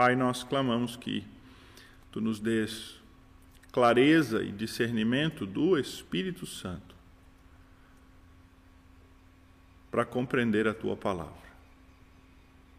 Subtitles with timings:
[0.00, 1.22] Pai, nós clamamos que
[2.10, 2.98] tu nos dês
[3.70, 6.94] clareza e discernimento do Espírito Santo
[9.90, 11.52] para compreender a tua palavra.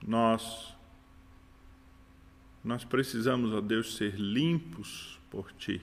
[0.04, 0.76] Nós
[2.64, 5.80] nós precisamos, ó Deus, ser limpos por ti.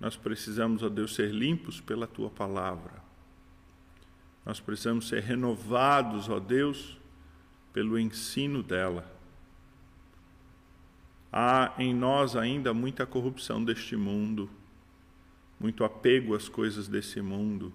[0.00, 3.00] Nós precisamos, ó Deus, ser limpos pela tua palavra.
[4.44, 6.98] Nós precisamos ser renovados, ó Deus,
[7.72, 9.21] pelo ensino dela.
[11.32, 14.50] Há em nós ainda muita corrupção deste mundo,
[15.58, 17.72] muito apego às coisas desse mundo.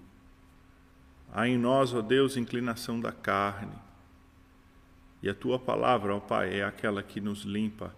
[1.34, 3.76] Há em nós, ó Deus, inclinação da carne.
[5.24, 7.96] E a tua palavra, ó Pai, é aquela que nos limpa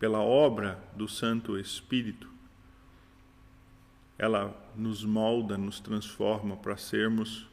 [0.00, 2.28] pela obra do Santo Espírito.
[4.18, 7.46] Ela nos molda, nos transforma para sermos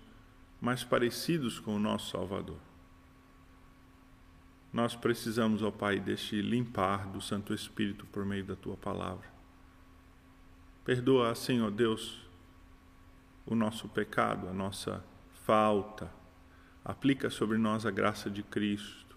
[0.59, 2.64] mais parecidos com o nosso Salvador.
[4.75, 9.25] Nós precisamos, ó Pai, deste limpar do Santo Espírito por meio da tua palavra.
[10.83, 12.19] Perdoa, Senhor Deus,
[13.45, 15.01] o nosso pecado, a nossa
[15.45, 16.11] falta.
[16.83, 19.15] Aplica sobre nós a graça de Cristo.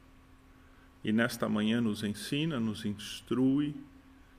[1.03, 3.75] E nesta manhã nos ensina, nos instrui,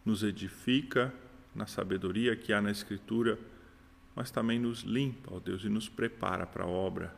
[0.06, 1.14] nos edifica
[1.54, 3.38] na sabedoria que há na Escritura,
[4.16, 7.14] mas também nos limpa, ó Deus, e nos prepara para a obra.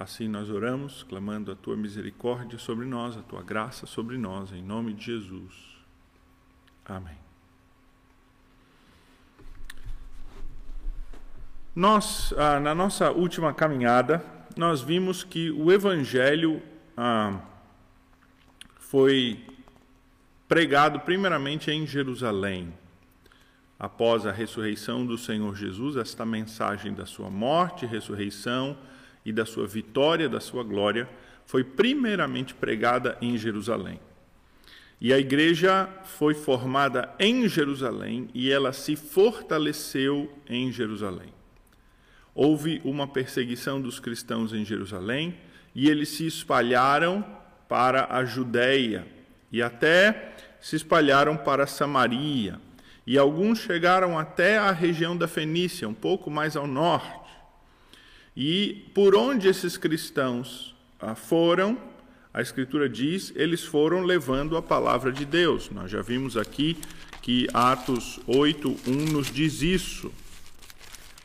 [0.00, 4.62] Assim nós oramos, clamando a tua misericórdia sobre nós, a tua graça sobre nós, em
[4.62, 5.52] nome de Jesus.
[6.84, 7.18] Amém.
[11.74, 14.24] Nós, ah, na nossa última caminhada,
[14.56, 16.62] nós vimos que o Evangelho
[16.96, 17.40] ah,
[18.76, 19.44] foi
[20.46, 22.72] pregado primeiramente em Jerusalém.
[23.76, 28.78] Após a ressurreição do Senhor Jesus, esta mensagem da sua morte, ressurreição
[29.24, 31.08] e da sua vitória, da sua glória,
[31.46, 34.00] foi primeiramente pregada em Jerusalém.
[35.00, 41.38] E a igreja foi formada em Jerusalém e ela se fortaleceu em Jerusalém
[42.38, 45.36] houve uma perseguição dos cristãos em Jerusalém
[45.74, 47.26] e eles se espalharam
[47.68, 49.04] para a Judéia
[49.50, 52.60] e até se espalharam para Samaria.
[53.04, 57.17] E alguns chegaram até a região da Fenícia, um pouco mais ao norte.
[58.40, 61.76] E por onde esses cristãos ah, foram,
[62.32, 65.68] a Escritura diz, eles foram levando a palavra de Deus.
[65.70, 66.76] Nós já vimos aqui
[67.20, 70.12] que Atos 8, 1 nos diz isso.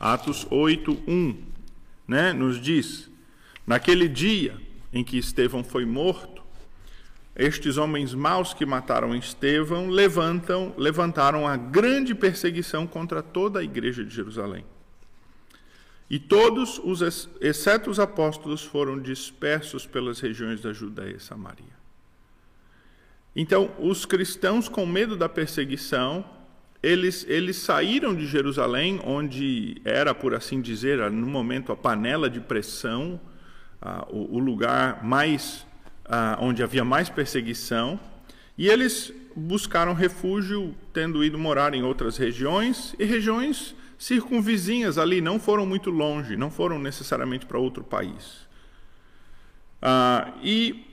[0.00, 1.36] Atos 8, 1,
[2.08, 3.08] né, nos diz:
[3.64, 4.60] Naquele dia
[4.92, 6.42] em que Estevão foi morto,
[7.36, 14.04] estes homens maus que mataram Estevão levantam, levantaram a grande perseguição contra toda a igreja
[14.04, 14.64] de Jerusalém.
[16.08, 21.74] E todos, os, exceto os apóstolos, foram dispersos pelas regiões da Judéia e Samaria.
[23.34, 26.24] Então, os cristãos, com medo da perseguição,
[26.82, 32.40] eles, eles saíram de Jerusalém, onde era, por assim dizer, no momento a panela de
[32.40, 33.18] pressão,
[33.80, 35.66] ah, o, o, lugar mais
[36.04, 37.98] ah, onde havia mais perseguição,
[38.56, 45.40] e eles buscaram refúgio, tendo ido morar em outras regiões e regiões circunvizinhas ali, não
[45.40, 48.46] foram muito longe, não foram necessariamente para outro país.
[49.80, 50.84] Ah, e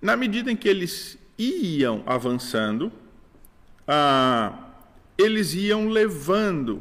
[0.00, 2.92] na medida em que eles iam avançando,
[3.88, 4.52] ah,
[5.16, 6.80] eles iam levando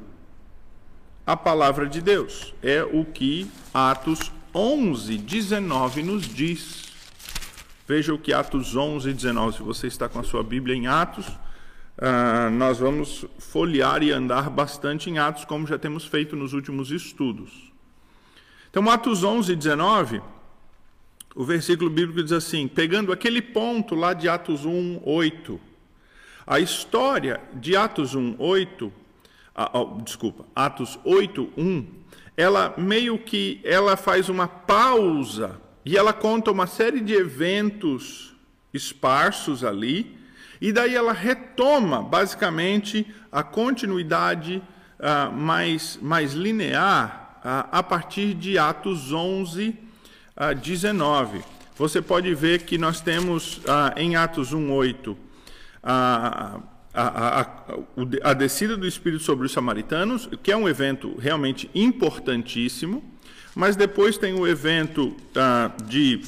[1.26, 2.54] a palavra de Deus.
[2.62, 6.86] É o que Atos 11, 19 nos diz.
[7.88, 9.58] Veja o que Atos 11, 19.
[9.58, 11.26] Se você está com a sua Bíblia em Atos,
[11.98, 16.92] uh, nós vamos folhear e andar bastante em Atos, como já temos feito nos últimos
[16.92, 17.72] estudos.
[18.70, 20.22] Então, Atos 11, 19,
[21.36, 25.60] o versículo bíblico diz assim: pegando aquele ponto lá de Atos 1, 8.
[26.46, 28.94] A história de Atos 1, 8,
[29.74, 31.86] oh, desculpa, Atos 8, 1,
[32.38, 38.36] ela meio que ela faz uma pausa e ela conta uma série de eventos
[38.74, 40.17] esparsos ali,
[40.60, 44.62] e daí ela retoma basicamente a continuidade
[45.00, 49.78] uh, mais, mais linear uh, a partir de Atos 11,
[50.36, 51.42] uh, 19.
[51.78, 53.62] Você pode ver que nós temos
[53.96, 55.16] em Atos 1, 8
[55.84, 56.60] a,
[56.92, 57.48] a, a,
[58.24, 63.04] a descida do Espírito sobre os samaritanos, que é um evento realmente importantíssimo,
[63.56, 66.22] mas depois tem o evento ah, de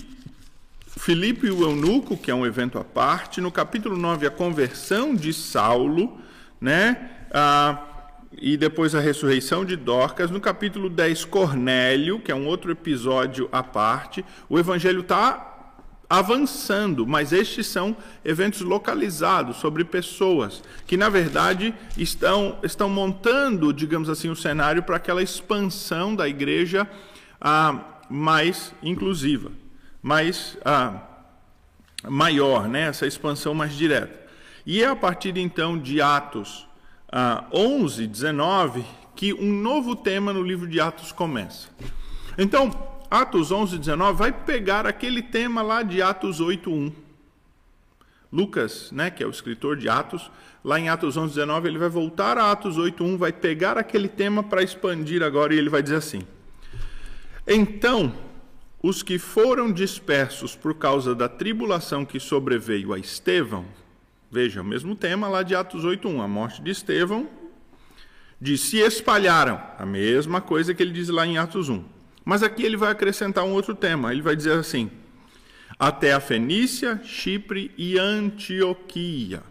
[0.99, 3.39] Filipe e o eunuco, que é um evento à parte.
[3.39, 6.19] No capítulo 9, a conversão de Saulo,
[6.59, 7.09] né?
[7.31, 7.85] Ah,
[8.33, 10.29] e depois a ressurreição de Dorcas.
[10.29, 14.25] No capítulo 10, Cornélio, que é um outro episódio à parte.
[14.49, 15.73] O evangelho está
[16.09, 24.09] avançando, mas estes são eventos localizados sobre pessoas que, na verdade, estão, estão montando, digamos
[24.09, 26.85] assim, o cenário para aquela expansão da igreja
[27.39, 29.49] ah, mais inclusiva,
[30.01, 31.01] mais ah,
[32.07, 32.83] maior, né?
[32.83, 34.19] essa expansão mais direta.
[34.65, 36.67] E é a partir então de Atos
[37.11, 38.85] ah, 11, 19,
[39.15, 41.69] que um novo tema no livro de Atos começa.
[42.37, 42.71] Então,
[43.09, 46.91] Atos 11, 19 vai pegar aquele tema lá de Atos 8, 1.
[48.31, 50.29] Lucas, né, que é o escritor de Atos,
[50.63, 54.07] lá em Atos 11, 19, ele vai voltar a Atos 8, 1, vai pegar aquele
[54.07, 56.21] tema para expandir agora e ele vai dizer assim:
[57.47, 58.13] Então,
[58.81, 63.65] os que foram dispersos por causa da tribulação que sobreveio a Estevão,
[64.31, 67.27] veja, o mesmo tema lá de Atos 8:1, a morte de Estevão,
[68.39, 71.83] diz se espalharam, a mesma coisa que ele diz lá em Atos 1.
[72.23, 74.89] Mas aqui ele vai acrescentar um outro tema, ele vai dizer assim:
[75.77, 79.43] até a Fenícia, Chipre e Antioquia,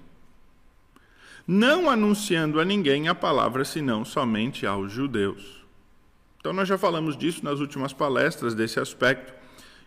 [1.47, 5.58] não anunciando a ninguém a palavra senão somente aos judeus.
[6.49, 9.35] Então, nós já falamos disso nas últimas palestras, desse aspecto,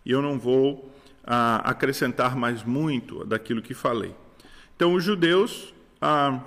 [0.05, 0.93] e eu não vou
[1.23, 4.13] ah, acrescentar mais muito daquilo que falei.
[4.75, 6.39] Então, os judeus, ah,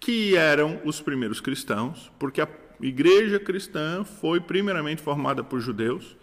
[0.00, 2.48] que eram os primeiros cristãos, porque a
[2.80, 6.16] igreja cristã foi primeiramente formada por judeus,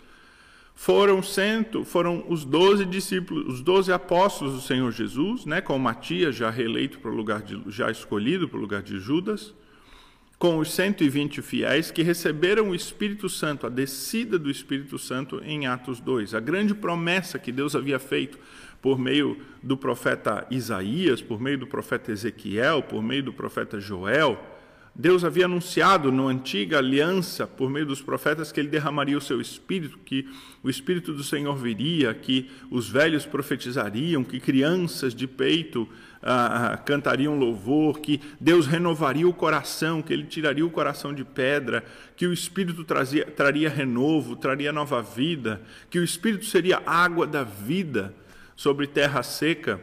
[0.75, 6.35] foram cento, foram os doze discípulos, os doze apóstolos do Senhor Jesus, né, com Matias
[6.35, 9.53] já reeleito para o lugar de, já escolhido para o lugar de Judas,
[10.44, 15.68] com os 120 fiéis que receberam o Espírito Santo, a descida do Espírito Santo em
[15.68, 16.36] Atos 2.
[16.36, 18.38] A grande promessa que Deus havia feito
[18.81, 24.38] por meio do profeta Isaías, por meio do profeta Ezequiel, por meio do profeta Joel,
[24.95, 29.42] Deus havia anunciado na antiga aliança, por meio dos profetas, que ele derramaria o seu
[29.42, 30.28] espírito, que
[30.62, 35.90] o espírito do Senhor viria, que os velhos profetizariam, que crianças de peito
[36.23, 41.83] ah, cantariam louvor, que Deus renovaria o coração, que ele tiraria o coração de pedra,
[42.15, 47.43] que o espírito trazia, traria renovo, traria nova vida, que o espírito seria água da
[47.43, 48.13] vida
[48.55, 49.79] sobre terra seca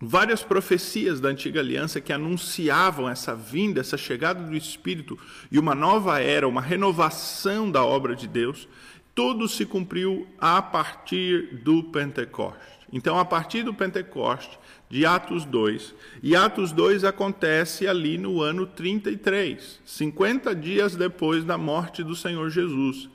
[0.00, 5.18] várias profecias da antiga aliança que anunciavam essa vinda, essa chegada do Espírito
[5.50, 8.68] e uma nova era, uma renovação da obra de Deus,
[9.14, 12.76] tudo se cumpriu a partir do Pentecoste.
[12.92, 18.66] Então, a partir do Pentecoste, de Atos 2, e Atos 2 acontece ali no ano
[18.66, 23.08] 33, 50 dias depois da morte do Senhor Jesus.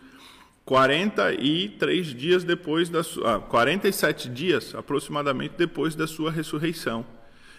[0.65, 7.05] 43 dias depois da sua, ah, 47 dias aproximadamente depois da sua ressurreição.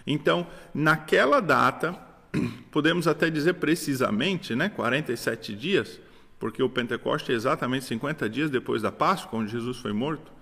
[0.07, 1.99] Então, naquela data,
[2.71, 6.01] podemos até dizer precisamente, né, 47 dias,
[6.39, 10.33] porque o Pentecoste é exatamente 50 dias depois da Páscoa, onde Jesus foi morto.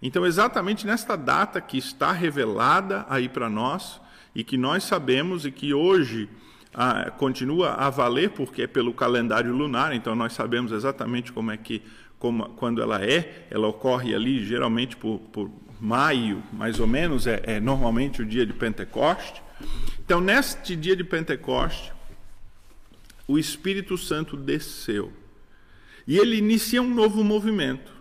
[0.00, 4.00] Então, exatamente nesta data que está revelada aí para nós
[4.34, 6.28] e que nós sabemos e que hoje
[6.72, 11.56] ah, continua a valer porque é pelo calendário lunar, então nós sabemos exatamente como é
[11.56, 11.82] que
[12.18, 15.50] como, quando ela é, ela ocorre ali geralmente por, por
[15.80, 19.42] maio, mais ou menos, é, é normalmente o dia de Pentecoste.
[20.04, 21.92] Então, neste dia de Pentecoste,
[23.26, 25.12] o Espírito Santo desceu.
[26.06, 27.92] E ele inicia um novo movimento.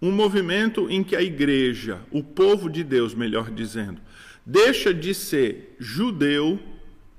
[0.00, 4.00] Um movimento em que a igreja, o povo de Deus, melhor dizendo,
[4.46, 6.60] deixa de ser judeu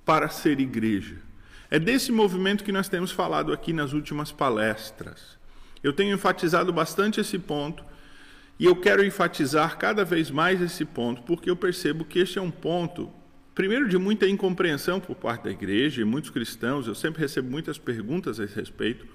[0.06, 1.18] para ser igreja.
[1.70, 5.38] É desse movimento que nós temos falado aqui nas últimas palestras.
[5.84, 7.84] Eu tenho enfatizado bastante esse ponto
[8.58, 12.42] e eu quero enfatizar cada vez mais esse ponto, porque eu percebo que este é
[12.42, 13.10] um ponto,
[13.54, 17.78] primeiro, de muita incompreensão por parte da igreja e muitos cristãos, eu sempre recebo muitas
[17.78, 19.06] perguntas a esse respeito,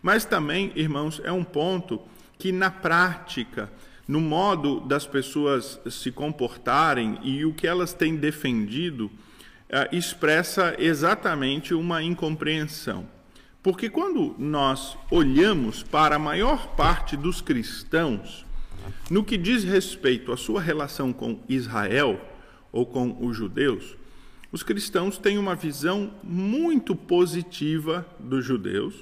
[0.00, 2.00] mas também, irmãos, é um ponto
[2.40, 3.70] que na prática,
[4.08, 9.10] no modo das pessoas se comportarem e o que elas têm defendido,
[9.68, 13.06] eh, expressa exatamente uma incompreensão.
[13.62, 18.46] Porque quando nós olhamos para a maior parte dos cristãos,
[19.10, 22.18] no que diz respeito à sua relação com Israel
[22.72, 23.96] ou com os judeus,
[24.50, 28.94] os cristãos têm uma visão muito positiva dos judeus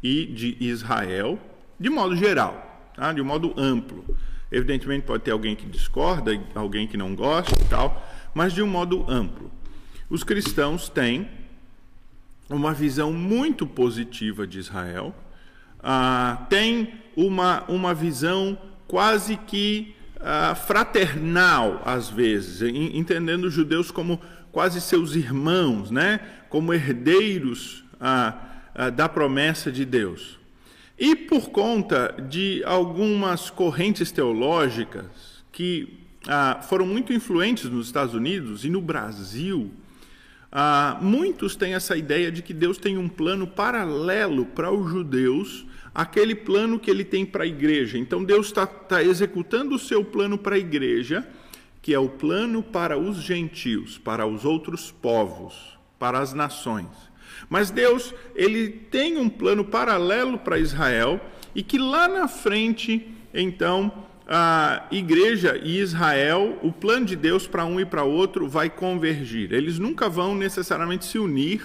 [0.00, 1.38] e de Israel,
[1.78, 3.12] de modo geral, tá?
[3.12, 4.04] de modo amplo.
[4.50, 8.66] Evidentemente pode ter alguém que discorda, alguém que não gosta e tal, mas de um
[8.66, 9.50] modo amplo.
[10.08, 11.28] Os cristãos têm
[12.48, 15.14] uma visão muito positiva de Israel,
[15.80, 24.20] ah, tem uma, uma visão quase que ah, fraternal, às vezes, entendendo os judeus como
[24.52, 26.20] quase seus irmãos, né?
[26.48, 28.34] como herdeiros ah,
[28.74, 30.38] ah, da promessa de Deus.
[30.98, 35.04] E por conta de algumas correntes teológicas
[35.52, 39.70] que ah, foram muito influentes nos Estados Unidos e no Brasil,
[40.50, 45.66] ah, muitos têm essa ideia de que Deus tem um plano paralelo para os judeus,
[45.94, 47.98] aquele plano que ele tem para a igreja.
[47.98, 51.28] Então Deus está tá executando o seu plano para a igreja,
[51.82, 56.88] que é o plano para os gentios, para os outros povos, para as nações.
[57.48, 61.20] Mas Deus, ele tem um plano paralelo para Israel
[61.54, 63.92] e que lá na frente, então,
[64.28, 69.52] a igreja e Israel, o plano de Deus para um e para outro vai convergir.
[69.52, 71.62] Eles nunca vão necessariamente se unir.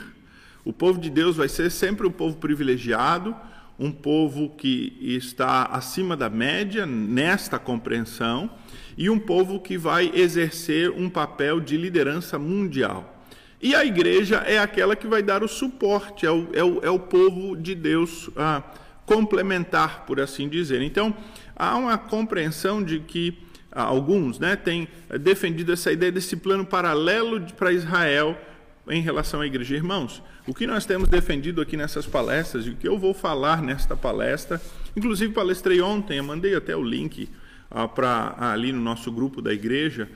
[0.64, 3.36] O povo de Deus vai ser sempre um povo privilegiado,
[3.80, 8.48] um povo que está acima da média nesta compreensão
[8.96, 13.21] e um povo que vai exercer um papel de liderança mundial.
[13.62, 16.90] E a igreja é aquela que vai dar o suporte, é o, é o, é
[16.90, 18.64] o povo de Deus ah,
[19.06, 20.82] complementar, por assim dizer.
[20.82, 21.16] Então,
[21.56, 23.38] há uma compreensão de que
[23.72, 24.88] alguns né, têm
[25.20, 28.36] defendido essa ideia desse plano paralelo para Israel
[28.90, 29.76] em relação à igreja.
[29.76, 33.62] Irmãos, o que nós temos defendido aqui nessas palestras, e o que eu vou falar
[33.62, 34.60] nesta palestra,
[34.96, 37.30] inclusive palestrei ontem, eu mandei até o link
[37.70, 40.10] ah, para ali no nosso grupo da igreja,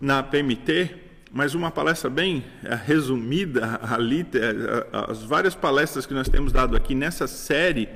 [0.00, 1.03] na PMT,
[1.34, 6.76] mas uma palestra bem eh, resumida ali, eh, as várias palestras que nós temos dado
[6.76, 7.88] aqui nessa série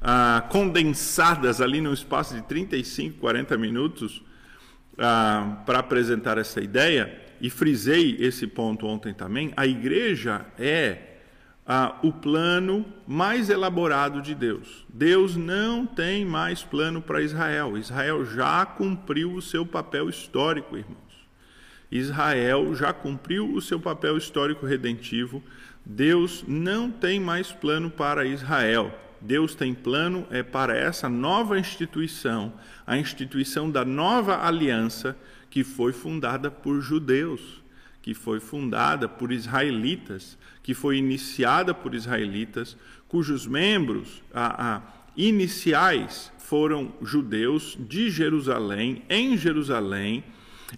[0.00, 4.22] ah, condensadas ali no espaço de 35, 40 minutos
[4.96, 10.98] ah, para apresentar essa ideia, e frisei esse ponto ontem também, a igreja é
[11.66, 14.86] ah, o plano mais elaborado de Deus.
[14.88, 17.76] Deus não tem mais plano para Israel.
[17.76, 21.07] Israel já cumpriu o seu papel histórico, irmãos.
[21.90, 25.42] Israel já cumpriu o seu papel histórico redentivo.
[25.84, 28.92] Deus não tem mais plano para Israel.
[29.20, 32.52] Deus tem plano é para essa nova instituição,
[32.86, 35.16] a instituição da nova aliança
[35.50, 37.62] que foi fundada por judeus,
[38.00, 42.76] que foi fundada por israelitas, que foi iniciada por israelitas,
[43.08, 44.82] cujos membros a, a,
[45.16, 50.22] iniciais foram judeus de Jerusalém, em Jerusalém,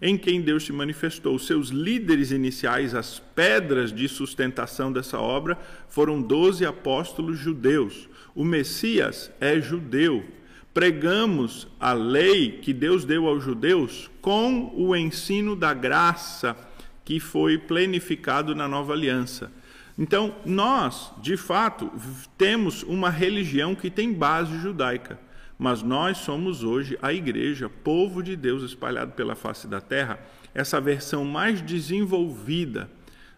[0.00, 1.38] em quem Deus se manifestou.
[1.38, 8.08] Seus líderes iniciais, as pedras de sustentação dessa obra, foram doze apóstolos judeus.
[8.34, 10.24] O Messias é judeu.
[10.72, 16.56] Pregamos a lei que Deus deu aos judeus com o ensino da graça
[17.04, 19.50] que foi plenificado na nova aliança.
[19.98, 21.90] Então, nós, de fato,
[22.38, 25.18] temos uma religião que tem base judaica,
[25.60, 30.18] mas nós somos hoje a igreja, povo de Deus espalhado pela face da terra,
[30.54, 32.90] essa versão mais desenvolvida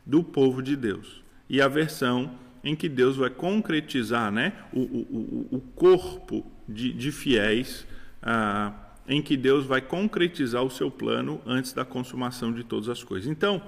[0.07, 1.21] do povo de Deus.
[1.51, 2.31] E a versão
[2.63, 7.85] em que Deus vai concretizar né, o, o, o corpo de, de fiéis,
[8.23, 8.73] ah,
[9.09, 13.29] em que Deus vai concretizar o seu plano antes da consumação de todas as coisas.
[13.29, 13.61] Então,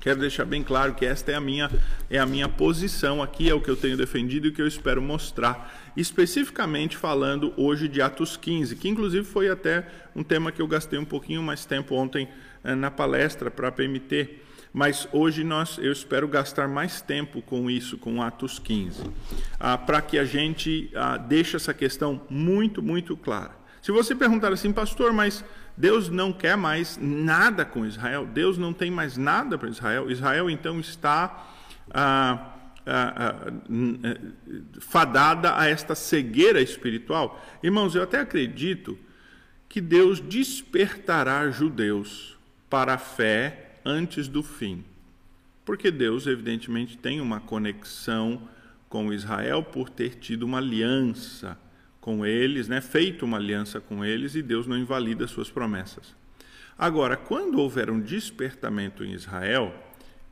[0.00, 1.70] quero deixar bem claro que esta é a minha,
[2.08, 4.66] é a minha posição aqui, é o que eu tenho defendido e o que eu
[4.66, 10.62] espero mostrar, especificamente falando hoje de Atos 15, que inclusive foi até um tema que
[10.62, 12.28] eu gastei um pouquinho mais tempo ontem
[12.64, 17.70] eh, na palestra para a PMT mas hoje nós, eu espero gastar mais tempo com
[17.70, 19.02] isso, com Atos 15,
[19.58, 23.56] ah, para que a gente ah, deixe essa questão muito, muito clara.
[23.80, 25.44] Se você perguntar assim, pastor, mas
[25.78, 30.50] Deus não quer mais nada com Israel, Deus não tem mais nada para Israel, Israel
[30.50, 31.46] então está
[31.92, 32.52] ah,
[32.84, 33.52] ah, ah
[34.02, 34.20] eh,
[34.80, 37.40] fadada a esta cegueira espiritual.
[37.62, 38.98] Irmãos, eu até acredito
[39.68, 42.36] que Deus despertará judeus
[42.68, 44.84] para a fé antes do fim.
[45.64, 48.48] Porque Deus, evidentemente, tem uma conexão
[48.88, 51.56] com Israel por ter tido uma aliança
[52.08, 52.80] com eles, né?
[52.80, 56.16] feito uma aliança com eles, e Deus não invalida suas promessas.
[56.78, 59.74] Agora, quando houver um despertamento em Israel,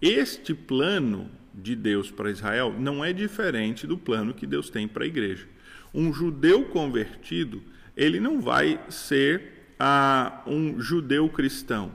[0.01, 5.05] este plano de Deus para Israel não é diferente do plano que Deus tem para
[5.05, 5.47] a igreja.
[5.93, 7.63] Um judeu convertido,
[7.95, 11.95] ele não vai ser ah, um judeu cristão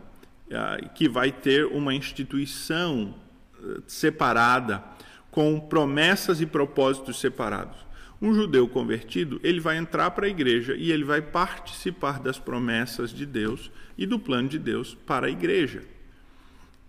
[0.53, 3.15] ah, que vai ter uma instituição
[3.63, 4.83] eh, separada,
[5.31, 7.90] com promessas e propósitos separados.
[8.21, 13.11] Um judeu convertido, ele vai entrar para a igreja e ele vai participar das promessas
[13.11, 15.83] de Deus e do plano de Deus para a igreja.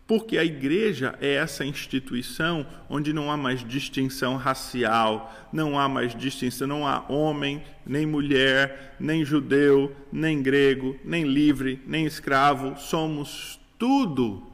[0.06, 6.14] Porque a igreja é essa instituição onde não há mais distinção racial, não há mais
[6.14, 13.58] distinção, não há homem, nem mulher, nem judeu, nem grego, nem livre, nem escravo, somos
[13.78, 14.46] tudo,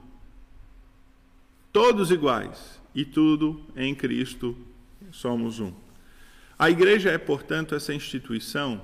[1.72, 4.56] todos iguais, e tudo em Cristo
[5.10, 5.72] somos um.
[6.58, 8.80] A igreja é, portanto, essa instituição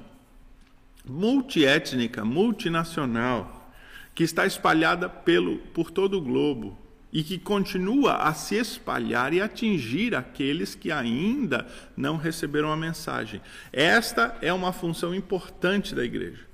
[1.05, 3.73] multiétnica, multinacional,
[4.15, 6.79] que está espalhada pelo, por todo o globo
[7.13, 11.67] e que continua a se espalhar e atingir aqueles que ainda
[11.97, 13.41] não receberam a mensagem.
[13.73, 16.45] Esta é uma função importante da igreja.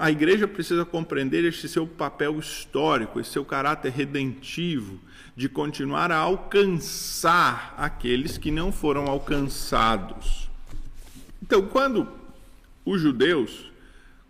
[0.00, 5.00] A igreja precisa compreender este seu papel histórico, esse seu caráter redentivo,
[5.36, 10.45] de continuar a alcançar aqueles que não foram alcançados.
[11.42, 12.08] Então, quando
[12.84, 13.70] os judeus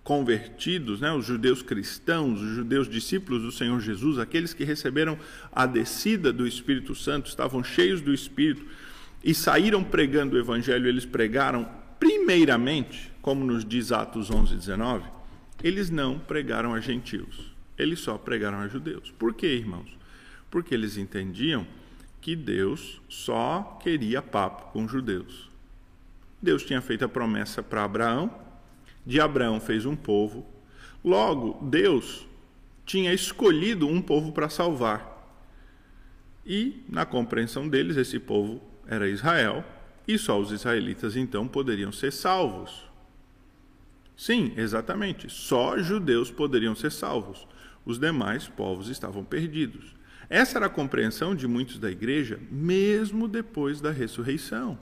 [0.02, 5.18] convertidos, né, os judeus cristãos, os judeus discípulos do Senhor Jesus, aqueles que receberam
[5.50, 8.64] a descida do Espírito Santo, estavam cheios do Espírito
[9.25, 15.04] e saíram pregando o Evangelho, eles pregaram primeiramente, como nos diz Atos 11, 19,
[15.62, 19.12] eles não pregaram a gentios, eles só pregaram a judeus.
[19.18, 19.90] Por quê, irmãos?
[20.48, 21.66] Porque eles entendiam
[22.20, 25.50] que Deus só queria papo com judeus.
[26.46, 28.30] Deus tinha feito a promessa para Abraão,
[29.04, 30.46] de Abraão fez um povo.
[31.04, 32.24] Logo, Deus
[32.84, 35.12] tinha escolhido um povo para salvar.
[36.46, 39.64] E, na compreensão deles, esse povo era Israel,
[40.06, 42.88] e só os israelitas então poderiam ser salvos.
[44.16, 47.44] Sim, exatamente, só judeus poderiam ser salvos.
[47.84, 49.96] Os demais povos estavam perdidos.
[50.30, 54.78] Essa era a compreensão de muitos da igreja, mesmo depois da ressurreição,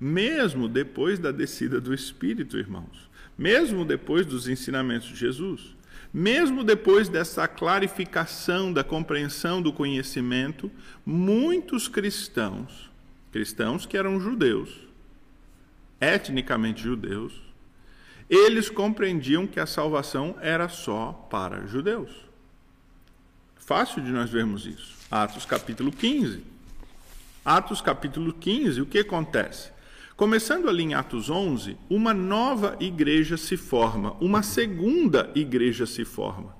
[0.00, 5.74] mesmo depois da descida do Espírito, irmãos mesmo depois dos ensinamentos de Jesus,
[6.12, 10.70] mesmo depois dessa clarificação da compreensão do conhecimento,
[11.04, 12.90] muitos cristãos,
[13.30, 14.70] cristãos que eram judeus,
[16.00, 17.32] etnicamente judeus,
[18.28, 22.10] eles compreendiam que a salvação era só para judeus.
[23.56, 24.94] Fácil de nós vermos isso.
[25.10, 26.42] Atos capítulo 15.
[27.44, 29.70] Atos capítulo 15, o que acontece?
[30.22, 36.54] Começando ali em Atos 11, uma nova igreja se forma, uma segunda igreja se forma.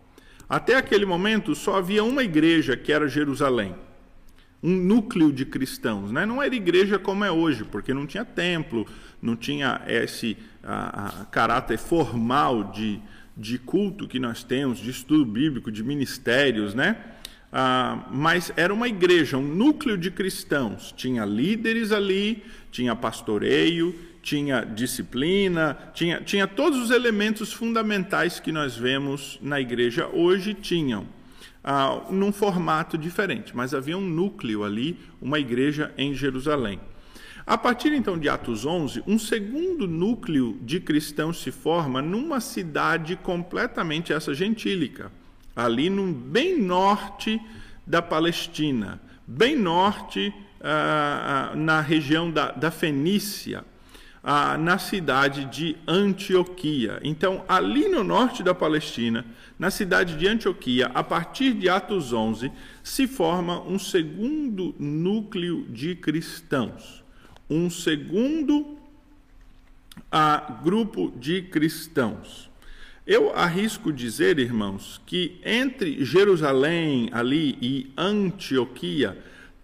[0.49, 3.72] Até aquele momento só havia uma igreja que era Jerusalém,
[4.61, 6.11] um núcleo de cristãos.
[6.11, 6.27] Né?
[6.27, 8.85] Não era igreja como é hoje, porque não tinha templo,
[9.22, 12.98] não tinha esse a, a, caráter formal de,
[13.37, 16.96] de culto que nós temos, de estudo bíblico, de ministérios, né?
[17.55, 20.90] Ah, mas era uma igreja, um núcleo de cristãos.
[20.96, 28.76] Tinha líderes ali, tinha pastoreio, tinha disciplina, tinha, tinha todos os elementos fundamentais que nós
[28.76, 31.06] vemos na igreja hoje, tinham.
[31.62, 36.80] Ah, num formato diferente, mas havia um núcleo ali, uma igreja em Jerusalém.
[37.46, 43.14] A partir então de Atos 11, um segundo núcleo de cristãos se forma numa cidade
[43.14, 45.12] completamente essa gentílica
[45.54, 47.40] ali no bem norte
[47.87, 50.32] da Palestina, bem norte
[50.62, 53.64] ah, na região da, da Fenícia,
[54.22, 57.01] ah, na cidade de Antioquia.
[57.03, 59.27] Então, ali no norte da Palestina,
[59.59, 65.96] na cidade de Antioquia, a partir de Atos 11, se forma um segundo núcleo de
[65.96, 67.03] cristãos,
[67.51, 68.79] um segundo
[70.11, 72.51] ah, grupo de cristãos.
[73.05, 79.18] Eu arrisco dizer, irmãos, que entre Jerusalém ali e Antioquia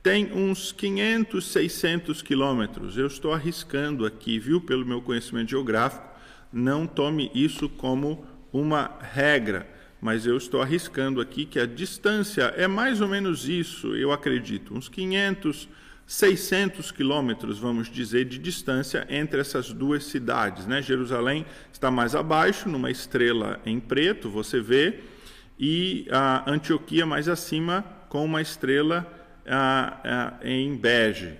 [0.09, 2.97] tem uns 500, 600 quilômetros.
[2.97, 6.09] Eu estou arriscando aqui, viu, pelo meu conhecimento geográfico.
[6.51, 9.69] Não tome isso como uma regra,
[10.01, 14.75] mas eu estou arriscando aqui que a distância é mais ou menos isso, eu acredito,
[14.75, 15.69] uns 500,
[16.07, 20.67] 600 quilômetros, vamos dizer, de distância entre essas duas cidades.
[20.67, 20.81] Né?
[20.81, 25.01] Jerusalém está mais abaixo, numa estrela em preto, você vê,
[25.59, 29.18] e a Antioquia mais acima, com uma estrela
[30.43, 31.35] em bege.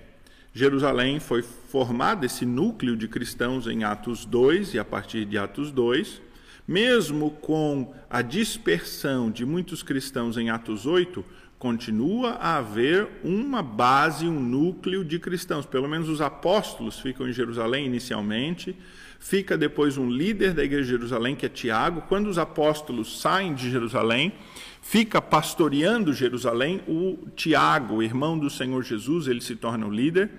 [0.53, 5.71] Jerusalém foi formado esse núcleo de cristãos em Atos 2 e a partir de Atos
[5.71, 6.21] 2,
[6.67, 11.23] mesmo com a dispersão de muitos cristãos em Atos 8,
[11.59, 15.65] continua a haver uma base, um núcleo de cristãos.
[15.65, 18.75] Pelo menos os apóstolos ficam em Jerusalém inicialmente,
[19.19, 22.03] fica depois um líder da igreja de Jerusalém, que é Tiago.
[22.07, 24.33] Quando os apóstolos saem de Jerusalém,
[24.81, 30.29] fica pastoreando Jerusalém o Tiago, irmão do Senhor Jesus, ele se torna o líder.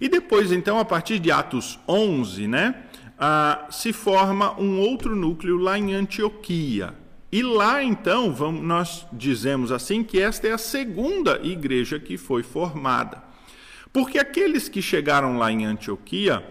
[0.00, 2.74] E depois, então, a partir de Atos 11, né,
[3.18, 6.94] ah, se forma um outro núcleo lá em Antioquia.
[7.30, 12.42] E lá então, vamos, nós dizemos assim que esta é a segunda igreja que foi
[12.42, 13.22] formada.
[13.92, 16.44] Porque aqueles que chegaram lá em Antioquia,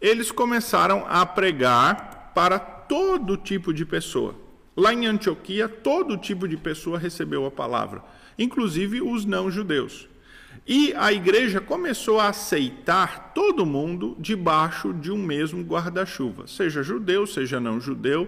[0.00, 4.34] eles começaram a pregar para todo tipo de pessoa.
[4.80, 8.02] Lá em Antioquia, todo tipo de pessoa recebeu a palavra,
[8.38, 10.08] inclusive os não-judeus.
[10.66, 17.26] E a igreja começou a aceitar todo mundo debaixo de um mesmo guarda-chuva, seja judeu,
[17.26, 18.26] seja não judeu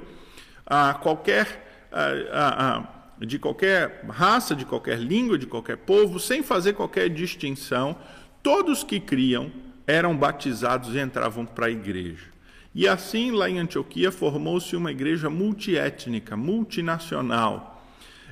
[0.67, 6.75] a qualquer, a, a, de qualquer raça, de qualquer língua, de qualquer povo, sem fazer
[6.75, 7.97] qualquer distinção.
[8.43, 9.51] Todos que criam
[9.87, 12.27] eram batizados e entravam para a igreja.
[12.75, 17.85] E assim, lá em Antioquia, formou-se uma igreja multiétnica, multinacional,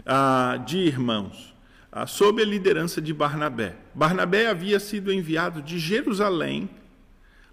[0.06, 1.54] ah, de irmãos,
[1.92, 3.76] ah, sob a liderança de Barnabé.
[3.94, 6.70] Barnabé havia sido enviado de Jerusalém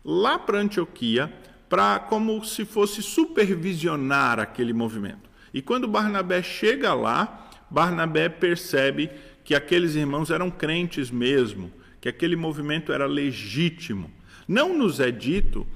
[0.03, 1.31] lá para Antioquia,
[1.67, 5.29] para como se fosse supervisionar aquele movimento.
[5.53, 9.09] E quando Barnabé chega lá, Barnabé percebe
[9.43, 11.69] que aqueles irmãos eram crentes mesmo,
[11.99, 14.09] que aquele movimento era legítimo.
[14.47, 15.67] Não nos é dito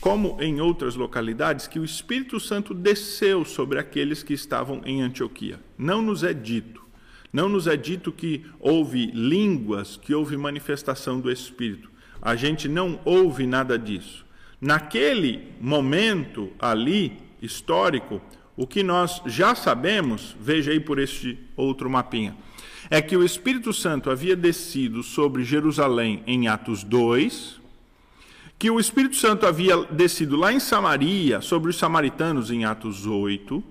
[0.00, 5.60] como em outras localidades, que o Espírito Santo desceu sobre aqueles que estavam em Antioquia.
[5.76, 6.82] Não nos é dito.
[7.32, 11.90] Não nos é dito que houve línguas, que houve manifestação do Espírito.
[12.20, 14.26] A gente não ouve nada disso.
[14.60, 18.20] Naquele momento ali, histórico,
[18.56, 22.36] o que nós já sabemos, veja aí por este outro mapinha,
[22.90, 27.57] é que o Espírito Santo havia descido sobre Jerusalém em Atos 2,
[28.58, 33.62] que o Espírito Santo havia descido lá em Samaria sobre os samaritanos em Atos 8,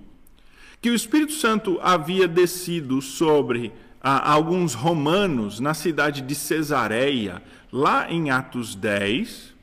[0.80, 3.70] que o Espírito Santo havia descido sobre
[4.00, 9.54] ah, alguns romanos na cidade de Cesareia, lá em Atos 10.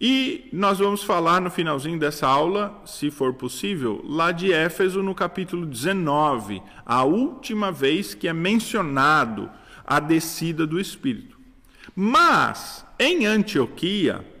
[0.00, 5.14] E nós vamos falar no finalzinho dessa aula, se for possível, lá de Éfeso no
[5.14, 9.50] capítulo 19, a última vez que é mencionado
[9.84, 11.36] a descida do Espírito.
[11.96, 14.35] Mas em Antioquia,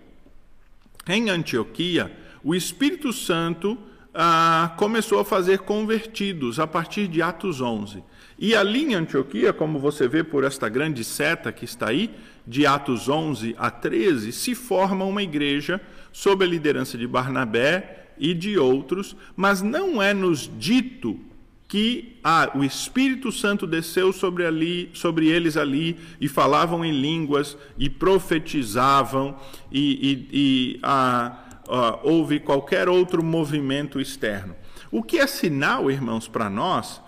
[1.08, 2.10] em Antioquia,
[2.42, 3.78] o Espírito Santo
[4.14, 8.02] ah, começou a fazer convertidos a partir de Atos 11.
[8.38, 12.14] E ali em Antioquia, como você vê por esta grande seta que está aí,
[12.46, 15.80] de Atos 11 a 13, se forma uma igreja
[16.12, 21.20] sob a liderança de Barnabé e de outros, mas não é nos dito
[21.68, 27.56] que ah, o Espírito Santo desceu sobre, ali, sobre eles ali e falavam em línguas
[27.76, 29.36] e profetizavam
[29.70, 34.54] e, e, e ah, ah, houve qualquer outro movimento externo.
[34.90, 37.02] O que é sinal, irmãos, para nós,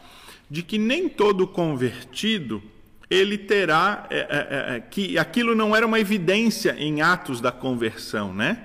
[0.51, 2.63] de que nem todo convertido
[3.11, 7.51] ele terá é, é, é, é, que aquilo não era uma evidência em atos da
[7.51, 8.65] conversão, né?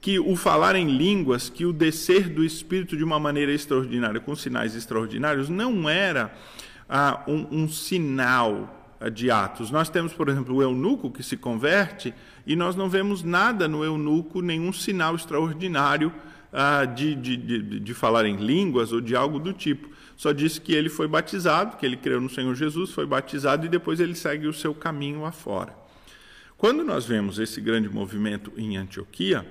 [0.00, 4.34] Que o falar em línguas, que o descer do Espírito de uma maneira extraordinária, com
[4.36, 6.32] sinais extraordinários, não era
[6.88, 9.70] ah, um, um, sinal ah, de atos.
[9.70, 12.14] Nós temos, por exemplo, o eunuco que se converte
[12.46, 16.12] e nós não vemos nada no eunuco, nenhum sinal extraordinário
[16.52, 19.88] ah, de, de, de, de falar em línguas ou de algo do tipo.
[20.16, 23.68] Só diz que ele foi batizado, que ele creu no Senhor Jesus, foi batizado e
[23.68, 25.76] depois ele segue o seu caminho afora.
[26.56, 29.46] Quando nós vemos esse grande movimento em Antioquia,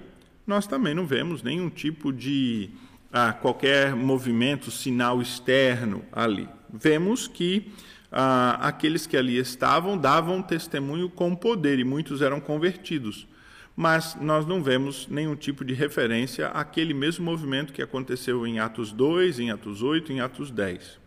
[0.48, 2.70] nós também não vemos nenhum tipo de
[3.12, 6.48] ah, qualquer movimento, sinal externo ali.
[6.74, 7.70] Vemos que
[8.10, 13.28] ah, aqueles que ali estavam davam testemunho com poder e muitos eram convertidos.
[13.76, 18.94] Mas nós não vemos nenhum tipo de referência àquele mesmo movimento que aconteceu em Atos
[18.94, 20.98] 2, em Atos 8, em Atos 10.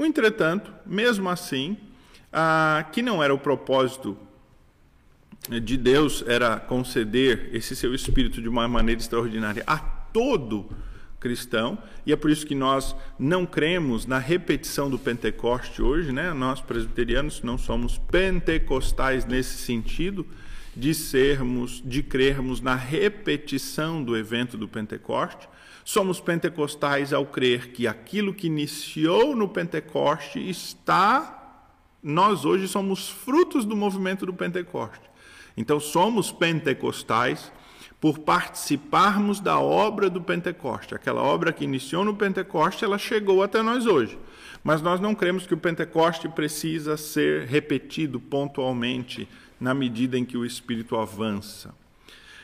[0.00, 1.76] Entretanto, mesmo assim,
[2.32, 4.18] ah, que não era o propósito
[5.48, 10.68] de Deus era conceder esse seu espírito de uma maneira extraordinária a todo
[11.20, 16.32] cristão, e é por isso que nós não cremos na repetição do Pentecoste hoje, né?
[16.32, 20.26] Nós presbiterianos não somos pentecostais nesse sentido
[20.76, 25.48] de sermos, de crermos na repetição do evento do Pentecoste.
[25.84, 31.36] Somos pentecostais ao crer que aquilo que iniciou no Pentecoste está
[32.02, 35.05] nós hoje somos frutos do movimento do Pentecoste.
[35.56, 37.50] Então, somos pentecostais
[38.00, 40.94] por participarmos da obra do Pentecoste.
[40.94, 44.18] Aquela obra que iniciou no Pentecoste, ela chegou até nós hoje.
[44.62, 50.36] Mas nós não cremos que o Pentecoste precisa ser repetido pontualmente na medida em que
[50.36, 51.74] o Espírito avança.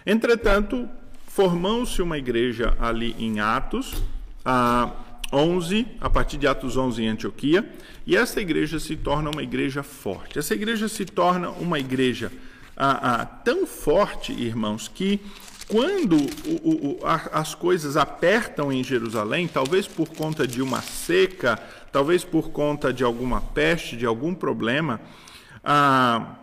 [0.07, 0.89] Entretanto,
[1.27, 4.03] formou-se uma igreja ali em Atos,
[4.45, 4.91] a
[5.33, 7.71] 11, a partir de Atos 11 em Antioquia,
[8.07, 10.39] e essa igreja se torna uma igreja forte.
[10.39, 15.21] Essa igreja se torna uma igreja forte ah, ah, tão forte, irmãos, que
[15.69, 16.17] quando
[16.63, 21.59] o, o, as coisas apertam em Jerusalém, talvez por conta de uma seca,
[21.91, 25.01] talvez por conta de alguma peste, de algum problema,
[25.65, 26.37] ah,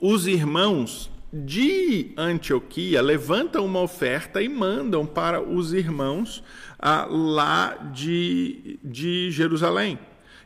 [0.00, 6.42] os irmãos de Antioquia levantam uma oferta e mandam para os irmãos
[6.78, 9.98] ah, lá de, de Jerusalém.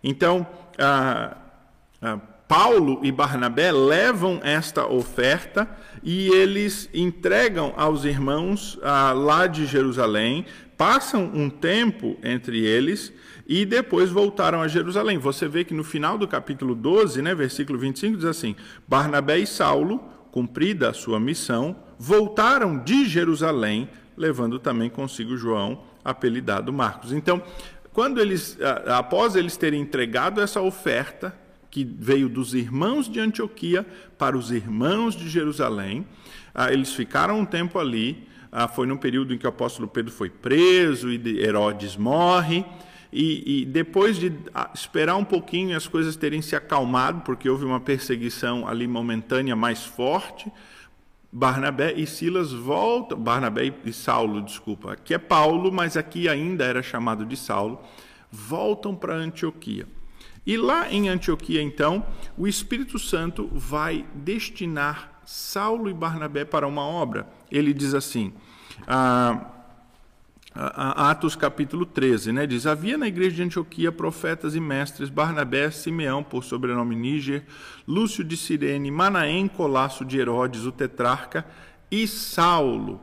[0.03, 0.47] Então,
[0.79, 1.37] ah,
[2.49, 5.69] Paulo e Barnabé levam esta oferta
[6.03, 13.13] e eles entregam aos irmãos ah, lá de Jerusalém, passam um tempo entre eles
[13.49, 15.19] e depois voltaram a Jerusalém.
[15.19, 18.55] Você vê que no final do capítulo 12, né, versículo 25, diz assim:
[18.87, 19.99] Barnabé e Saulo,
[20.31, 27.13] cumprida a sua missão, voltaram de Jerusalém, levando também consigo João, apelidado Marcos.
[27.13, 27.43] Então,
[27.93, 28.57] quando eles,
[28.87, 31.35] após eles terem entregado essa oferta,
[31.77, 33.85] que veio dos irmãos de Antioquia
[34.17, 36.07] para os irmãos de Jerusalém.
[36.55, 38.27] Ah, eles ficaram um tempo ali.
[38.51, 42.65] Ah, foi no período em que o apóstolo Pedro foi preso e Herodes morre.
[43.13, 47.67] E, e, depois de ah, esperar um pouquinho as coisas terem se acalmado, porque houve
[47.67, 50.51] uma perseguição ali momentânea mais forte,
[51.31, 56.83] Barnabé e Silas voltam, Barnabé e Saulo, desculpa, aqui é Paulo, mas aqui ainda era
[56.83, 57.79] chamado de Saulo,
[58.33, 59.87] voltam para Antioquia.
[60.47, 62.07] E lá em Antioquia, então,
[62.39, 67.27] o Espírito Santo vai destinar Saulo e Barnabé para uma obra.
[67.51, 68.33] Ele diz assim,
[68.87, 69.51] ah,
[70.59, 72.47] Atos capítulo 13, né?
[72.47, 77.45] Diz: Havia na igreja de Antioquia profetas e mestres, Barnabé, Simeão, por sobrenome Níger,
[77.87, 81.45] Lúcio de Cirene, Manaém, Colasso de Herodes, o tetrarca,
[81.91, 83.01] e Saulo,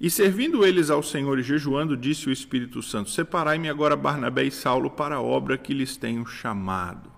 [0.00, 4.50] e servindo eles ao Senhor e jejuando, disse o Espírito Santo: Separai-me agora Barnabé e
[4.50, 7.10] Saulo para a obra que lhes tenho chamado.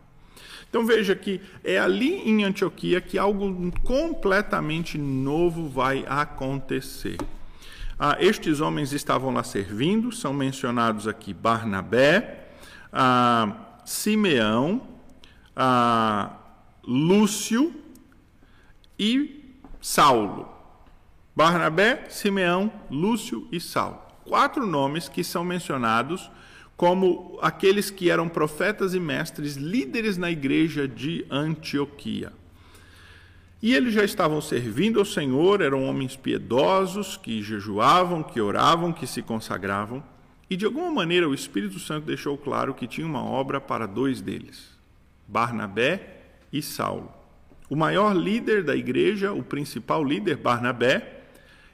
[0.69, 7.19] Então veja que é ali em Antioquia que algo completamente novo vai acontecer.
[7.99, 12.49] Ah, estes homens estavam lá servindo, são mencionados aqui Barnabé,
[12.91, 14.81] ah, Simeão,
[15.55, 16.35] ah,
[16.83, 17.75] Lúcio
[18.99, 20.50] e Saulo.
[21.35, 23.99] Barnabé, Simeão, Lúcio e Saulo.
[24.25, 26.31] Quatro nomes que são mencionados
[26.77, 32.33] como aqueles que eram profetas e mestres, líderes na igreja de Antioquia.
[33.63, 39.07] E eles já estavam servindo ao Senhor, eram homens piedosos que jejuavam, que oravam, que
[39.07, 40.03] se consagravam.
[40.49, 44.23] E de alguma maneira o Espírito Santo deixou claro que tinha uma obra para dois
[44.23, 44.71] deles,
[45.29, 47.13] Barnabé e Saulo.
[47.69, 51.20] O maior líder da igreja, o principal líder, Barnabé,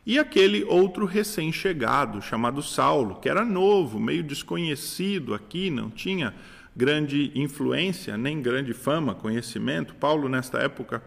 [0.07, 6.33] e aquele outro recém-chegado, chamado Saulo, que era novo, meio desconhecido aqui, não tinha
[6.77, 9.97] grande influência, nem grande fama, conhecimento.
[9.97, 11.03] Paulo, nesta época,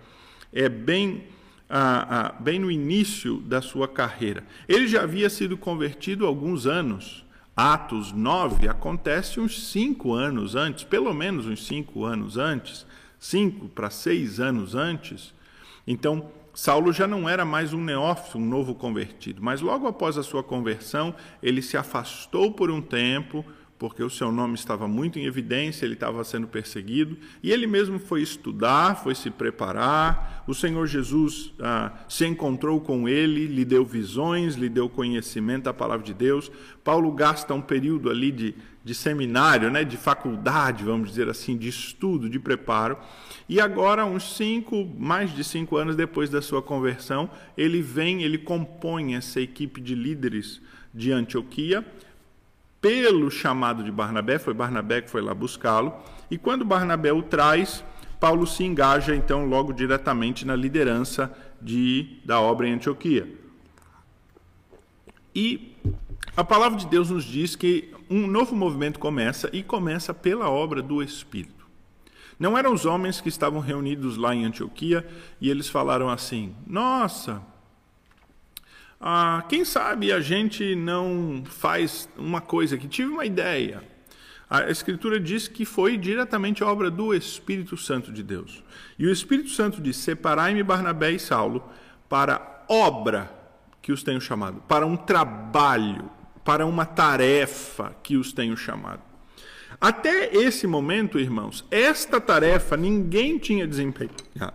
[0.51, 1.23] é bem,
[1.69, 4.43] ah, ah, bem no início da sua carreira.
[4.67, 7.25] Ele já havia sido convertido há alguns anos.
[7.55, 12.85] Atos 9 acontece uns cinco anos antes, pelo menos uns cinco anos antes,
[13.17, 15.33] cinco para seis anos antes.
[15.85, 20.23] Então, Saulo já não era mais um neófito, um novo convertido, mas logo após a
[20.23, 23.45] sua conversão, ele se afastou por um tempo,
[23.79, 27.97] porque o seu nome estava muito em evidência, ele estava sendo perseguido, e ele mesmo
[27.97, 30.43] foi estudar, foi se preparar.
[30.45, 35.73] O Senhor Jesus ah, se encontrou com ele, lhe deu visões, lhe deu conhecimento da
[35.73, 36.51] palavra de Deus.
[36.83, 41.69] Paulo gasta um período ali de, de seminário, né, de faculdade, vamos dizer assim, de
[41.69, 42.97] estudo, de preparo.
[43.47, 48.37] E agora, uns cinco, mais de cinco anos depois da sua conversão, ele vem, ele
[48.37, 50.61] compõe essa equipe de líderes
[50.93, 51.85] de Antioquia
[52.81, 55.93] pelo chamado de Barnabé, foi Barnabé que foi lá buscá-lo,
[56.29, 57.83] e quando Barnabé o traz,
[58.19, 63.27] Paulo se engaja então logo diretamente na liderança de, da obra em Antioquia.
[65.33, 65.75] E
[66.35, 70.81] a palavra de Deus nos diz que um novo movimento começa e começa pela obra
[70.81, 71.67] do Espírito.
[72.39, 75.05] Não eram os homens que estavam reunidos lá em Antioquia
[75.41, 77.41] e eles falaram assim: Nossa,
[78.99, 83.81] ah, quem sabe a gente não faz uma coisa que tive uma ideia.
[84.49, 88.63] A Escritura diz que foi diretamente obra do Espírito Santo de Deus.
[88.97, 91.63] E o Espírito Santo diz: Separai-me Barnabé e Saulo
[92.09, 93.31] para obra
[93.81, 96.09] que os tenho chamado, para um trabalho,
[96.43, 99.01] para uma tarefa que os tenho chamado.
[99.79, 104.53] Até esse momento, irmãos, esta tarefa ninguém tinha desempenhado.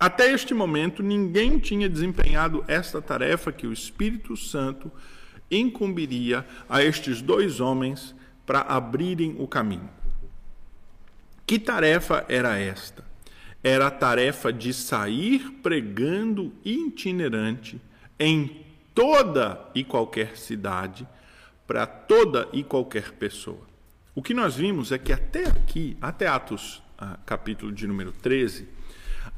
[0.00, 4.90] Até este momento, ninguém tinha desempenhado esta tarefa que o Espírito Santo
[5.50, 8.14] incumbiria a estes dois homens
[8.46, 9.90] para abrirem o caminho.
[11.46, 13.04] Que tarefa era esta?
[13.62, 17.78] Era a tarefa de sair pregando itinerante
[18.18, 21.06] em toda e qualquer cidade,
[21.66, 23.68] para toda e qualquer pessoa.
[24.14, 28.79] O que nós vimos é que até aqui, até Atos, ah, capítulo de número 13,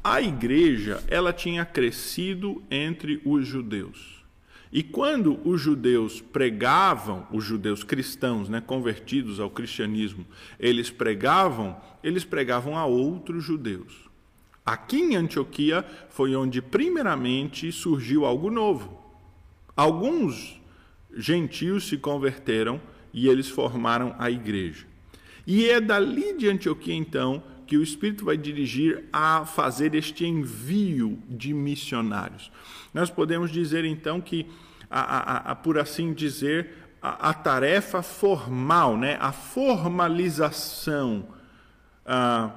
[0.03, 4.23] a igreja, ela tinha crescido entre os judeus.
[4.71, 10.25] E quando os judeus pregavam, os judeus cristãos, né, convertidos ao cristianismo,
[10.59, 14.09] eles pregavam, eles pregavam a outros judeus.
[14.65, 18.99] Aqui em Antioquia foi onde primeiramente surgiu algo novo.
[19.75, 20.59] Alguns
[21.15, 22.81] gentios se converteram
[23.13, 24.87] e eles formaram a igreja.
[25.45, 31.17] E é dali de Antioquia então que o Espírito vai dirigir a fazer este envio
[31.27, 32.51] de missionários.
[32.93, 34.45] Nós podemos dizer então que,
[34.91, 36.69] a, a, a por assim dizer,
[37.01, 41.29] a, a, tarefa formal, né, a formalização
[42.05, 42.51] ah,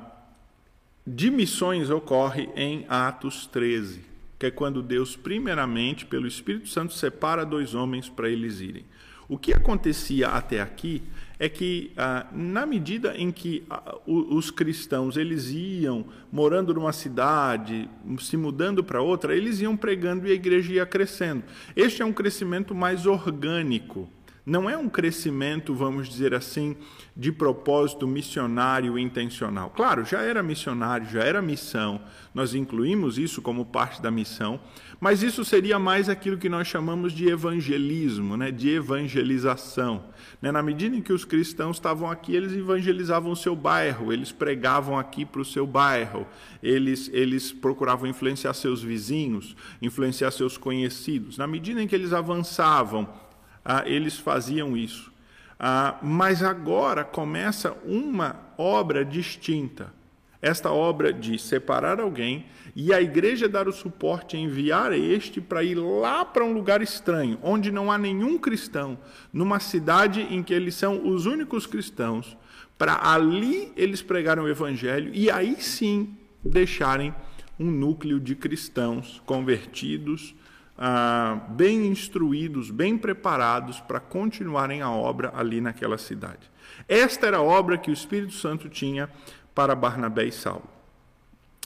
[1.07, 4.05] de missões ocorre em Atos 13,
[4.39, 8.85] que é quando Deus, primeiramente, pelo Espírito Santo, separa dois homens para eles irem.
[9.27, 11.03] O que acontecia até aqui
[11.39, 17.89] é que, ah, na medida em que ah, os cristãos eles iam morando numa cidade,
[18.21, 21.45] se mudando para outra, eles iam pregando e a igreja ia crescendo.
[21.75, 24.09] Este é um crescimento mais orgânico.
[24.47, 26.77] Não é um crescimento, vamos dizer assim,
[27.17, 29.71] de propósito missionário intencional.
[29.71, 32.01] Claro, já era missionário, já era missão,
[32.33, 34.61] nós incluímos isso como parte da missão,
[35.01, 38.53] mas isso seria mais aquilo que nós chamamos de evangelismo, né?
[38.53, 40.05] de evangelização.
[40.41, 40.53] Né?
[40.53, 44.97] Na medida em que os cristãos estavam aqui, eles evangelizavam o seu bairro, eles pregavam
[44.97, 46.25] aqui para o seu bairro,
[46.63, 51.37] eles, eles procuravam influenciar seus vizinhos, influenciar seus conhecidos.
[51.37, 53.26] Na medida em que eles avançavam,
[53.69, 55.13] ah, eles faziam isso.
[55.59, 59.93] Ah, mas agora começa uma obra distinta.
[60.41, 65.75] Esta obra de separar alguém e a igreja dar o suporte, enviar este para ir
[65.75, 68.97] lá para um lugar estranho, onde não há nenhum cristão,
[69.33, 72.37] numa cidade em que eles são os únicos cristãos,
[72.79, 77.13] para ali eles pregarem o evangelho e aí sim deixarem
[77.59, 80.37] um núcleo de cristãos convertidos,
[80.79, 86.51] ah, bem instruídos, bem preparados para continuarem a obra ali naquela cidade.
[86.89, 89.09] Esta era a obra que o Espírito Santo tinha
[89.55, 90.69] para Barnabé e Saulo.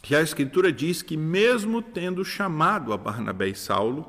[0.09, 4.09] E a Escritura diz que, mesmo tendo chamado a Barnabé e Saulo,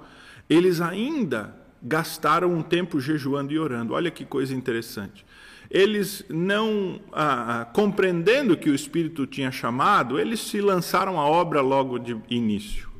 [0.50, 3.94] eles ainda gastaram um tempo jejuando e orando.
[3.94, 5.26] Olha que coisa interessante.
[5.70, 11.62] Eles não, ah, ah compreendendo que o Espírito tinha chamado, eles se lançaram à obra
[11.62, 12.91] logo de início.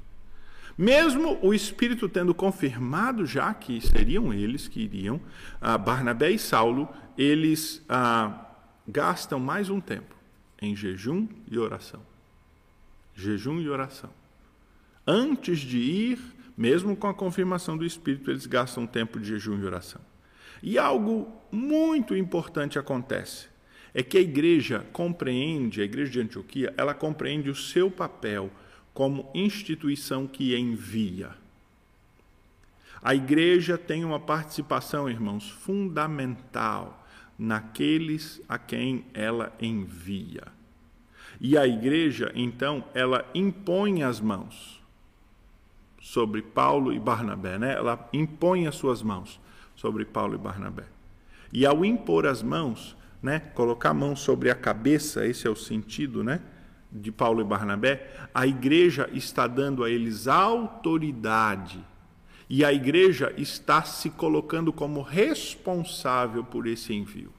[0.78, 5.20] Mesmo o Espírito tendo confirmado já que seriam eles que iriam,
[5.60, 8.46] ah, Barnabé e Saulo, eles ah,
[8.88, 10.16] gastam mais um tempo
[10.62, 12.02] em jejum e oração.
[13.16, 14.10] Jejum e oração.
[15.06, 16.20] Antes de ir,
[16.56, 20.02] mesmo com a confirmação do Espírito, eles gastam tempo de jejum e oração.
[20.62, 23.50] E algo muito importante acontece.
[23.94, 28.50] É que a igreja compreende, a igreja de Antioquia, ela compreende o seu papel
[28.94, 31.32] como instituição que envia.
[33.02, 37.06] A igreja tem uma participação, irmãos, fundamental
[37.38, 40.44] naqueles a quem ela envia.
[41.40, 44.80] E a igreja, então, ela impõe as mãos
[46.00, 47.74] sobre Paulo e Barnabé, né?
[47.74, 49.40] Ela impõe as suas mãos
[49.76, 50.86] sobre Paulo e Barnabé.
[51.52, 55.56] E ao impor as mãos, né, colocar a mão sobre a cabeça, esse é o
[55.56, 56.42] sentido, né?
[56.92, 61.80] De Paulo e Barnabé, a igreja está dando a eles autoridade
[62.50, 67.32] e a igreja está se colocando como responsável por esse envio.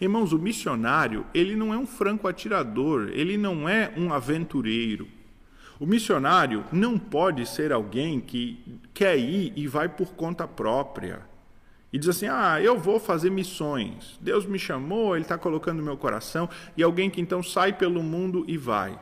[0.00, 5.06] Irmãos, o missionário, ele não é um franco atirador, ele não é um aventureiro.
[5.78, 11.28] O missionário não pode ser alguém que quer ir e vai por conta própria
[11.92, 14.18] e diz assim: Ah, eu vou fazer missões.
[14.20, 16.48] Deus me chamou, Ele está colocando no meu coração.
[16.76, 18.98] E alguém que então sai pelo mundo e vai.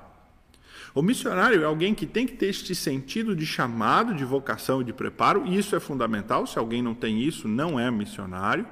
[0.94, 4.84] O missionário é alguém que tem que ter este sentido de chamado, de vocação e
[4.84, 6.46] de preparo, e isso é fundamental.
[6.46, 8.66] Se alguém não tem isso, não é missionário.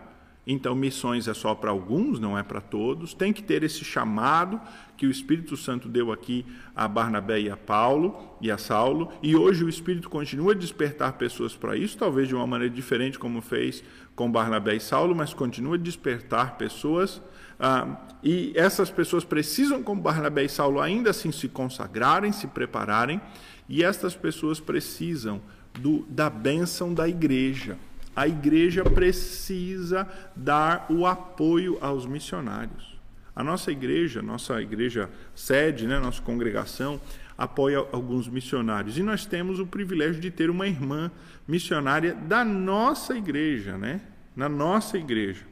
[0.47, 3.13] Então, missões é só para alguns, não é para todos.
[3.13, 4.61] Tem que ter esse chamado
[4.97, 9.13] que o Espírito Santo deu aqui a Barnabé e a Paulo e a Saulo.
[9.21, 13.19] E hoje o Espírito continua a despertar pessoas para isso, talvez de uma maneira diferente,
[13.19, 13.83] como fez
[14.15, 17.21] com Barnabé e Saulo, mas continua a despertar pessoas.
[17.59, 23.21] Ah, e essas pessoas precisam, como Barnabé e Saulo, ainda assim se consagrarem, se prepararem.
[23.69, 25.43] E estas pessoas precisam
[25.81, 27.77] do, da bênção da igreja
[28.17, 32.97] a igreja precisa dar o apoio aos missionários.
[33.35, 36.99] A nossa igreja, nossa igreja sede, né, nossa congregação,
[37.37, 38.97] apoia alguns missionários.
[38.97, 41.11] E nós temos o privilégio de ter uma irmã
[41.47, 44.01] missionária da nossa igreja, né?
[44.35, 45.45] Na nossa igreja.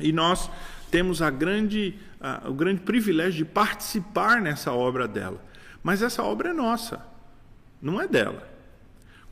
[0.00, 0.50] E nós
[0.90, 5.40] temos a grande, a, o grande privilégio de participar nessa obra dela.
[5.80, 7.00] Mas essa obra é nossa,
[7.80, 8.57] não é dela.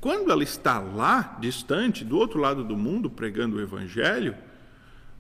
[0.07, 4.37] Quando ela está lá, distante, do outro lado do mundo, pregando o Evangelho,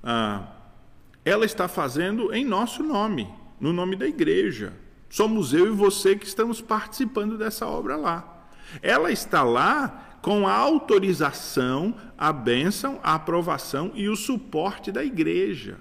[0.00, 0.46] ah,
[1.24, 3.28] ela está fazendo em nosso nome,
[3.60, 4.72] no nome da igreja.
[5.10, 8.46] Somos eu e você que estamos participando dessa obra lá.
[8.80, 15.78] Ela está lá com a autorização, a bênção, a aprovação e o suporte da igreja.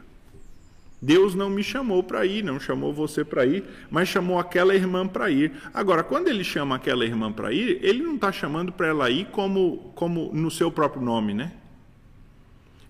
[1.05, 5.07] Deus não me chamou para ir, não chamou você para ir, mas chamou aquela irmã
[5.07, 5.51] para ir.
[5.71, 9.27] Agora, quando ele chama aquela irmã para ir, ele não está chamando para ela ir
[9.27, 11.51] como, como no seu próprio nome, né?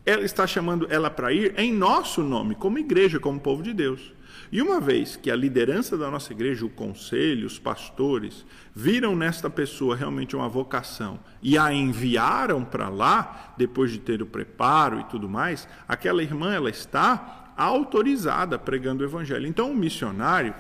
[0.06, 4.14] Ele está chamando ela para ir em nosso nome, como igreja, como povo de Deus.
[4.50, 9.50] E uma vez que a liderança da nossa igreja, o conselho, os pastores, viram nesta
[9.50, 15.04] pessoa realmente uma vocação e a enviaram para lá, depois de ter o preparo e
[15.06, 19.48] tudo mais, aquela irmã ela está autorizada pregando o evangelho.
[19.48, 20.54] Então, o missionário,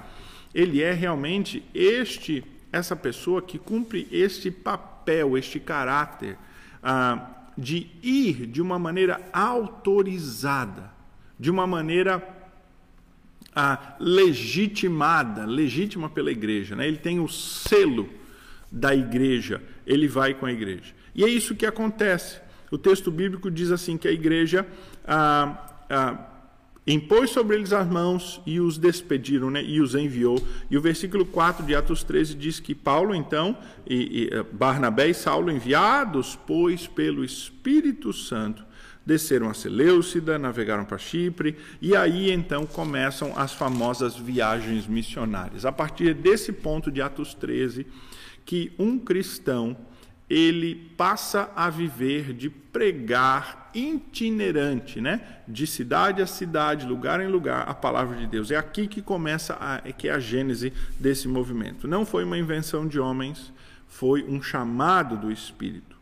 [0.53, 6.37] ele é realmente este essa pessoa que cumpre este papel, este caráter
[6.83, 10.91] ah, de ir de uma maneira autorizada,
[11.39, 12.21] de uma maneira
[13.55, 16.75] ah, legitimada, legítima pela igreja.
[16.75, 16.85] Né?
[16.85, 18.09] Ele tem o selo
[18.69, 20.93] da igreja, ele vai com a igreja.
[21.13, 22.41] E é isso que acontece.
[22.69, 24.67] O texto bíblico diz assim que a igreja
[25.07, 26.17] ah, ah,
[26.87, 29.63] impôs sobre eles as mãos e os despediram, né?
[29.63, 30.41] e os enviou.
[30.69, 33.57] E o versículo 4 de Atos 13 diz que Paulo, então,
[33.87, 38.63] e, e eh, Barnabé e Saulo, enviados, pois, pelo Espírito Santo,
[39.05, 45.65] desceram a Seleucida, navegaram para Chipre, e aí então começam as famosas viagens missionárias.
[45.65, 47.85] A partir desse ponto de Atos 13,
[48.45, 49.77] que um cristão
[50.29, 55.39] ele passa a viver de pregar itinerante, né?
[55.47, 58.49] De cidade a cidade, lugar em lugar, a palavra de Deus.
[58.49, 61.87] É aqui que começa a, é que é a gênese desse movimento.
[61.87, 63.53] Não foi uma invenção de homens,
[63.87, 65.95] foi um chamado do Espírito.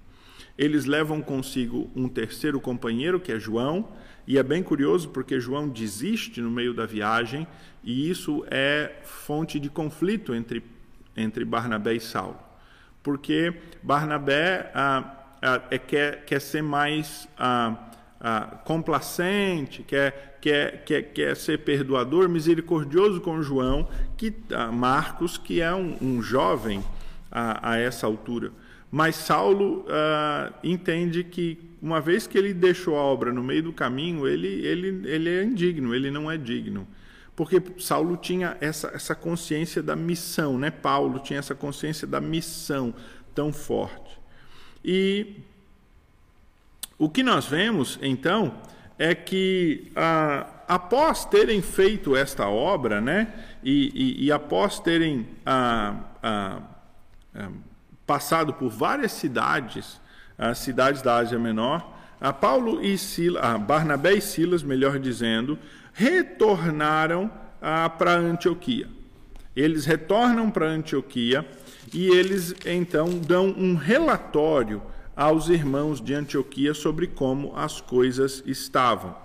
[0.58, 3.90] Eles levam consigo um terceiro companheiro, que é João,
[4.26, 7.46] e é bem curioso porque João desiste no meio da viagem,
[7.84, 10.64] e isso é fonte de conflito entre,
[11.18, 12.53] entre Barnabé e Saulo
[13.04, 17.90] porque Barnabé ah, ah, é, quer, quer ser mais ah,
[18.64, 24.34] complacente, quer, quer, quer, quer ser perdoador, misericordioso com João, que
[24.72, 26.82] Marcos, que é um, um jovem
[27.30, 28.54] a, essa altura.
[28.90, 29.86] Mas Saulo
[30.64, 35.02] entende que, uma vez que ele deixou a obra no meio do caminho, ele, ele,
[35.06, 36.88] ele é indigno, ele não é digno
[37.36, 40.70] porque Saulo tinha essa, essa consciência da missão, né?
[40.70, 42.94] Paulo tinha essa consciência da missão
[43.34, 44.20] tão forte.
[44.86, 45.38] E
[46.98, 48.62] o que nós vemos, então,
[49.00, 53.34] é que ah, após terem feito esta obra, né?
[53.64, 56.62] E, e, e após terem ah, ah,
[57.36, 57.50] ah
[58.06, 60.00] passado por várias cidades,
[60.38, 65.58] as cidades da Ásia Menor, a Paulo e Silas, Barnabé e Silas, melhor dizendo,
[65.94, 67.32] retornaram
[67.62, 68.90] ah, para Antioquia.
[69.56, 71.48] Eles retornam para Antioquia
[71.94, 74.82] e eles então dão um relatório
[75.16, 79.16] aos irmãos de Antioquia sobre como as coisas estavam.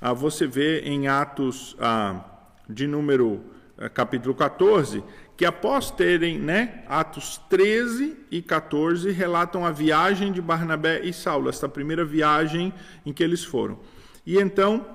[0.00, 2.24] Ah, você vê em Atos ah,
[2.68, 3.42] de número
[3.76, 5.02] ah, capítulo 14
[5.36, 11.48] que após terem, né, Atos 13 e 14 relatam a viagem de Barnabé e Saulo,
[11.48, 12.72] esta primeira viagem
[13.04, 13.80] em que eles foram.
[14.24, 14.86] E então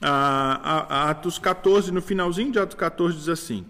[0.00, 3.66] a, a, Atos 14, no finalzinho de Atos 14, diz assim,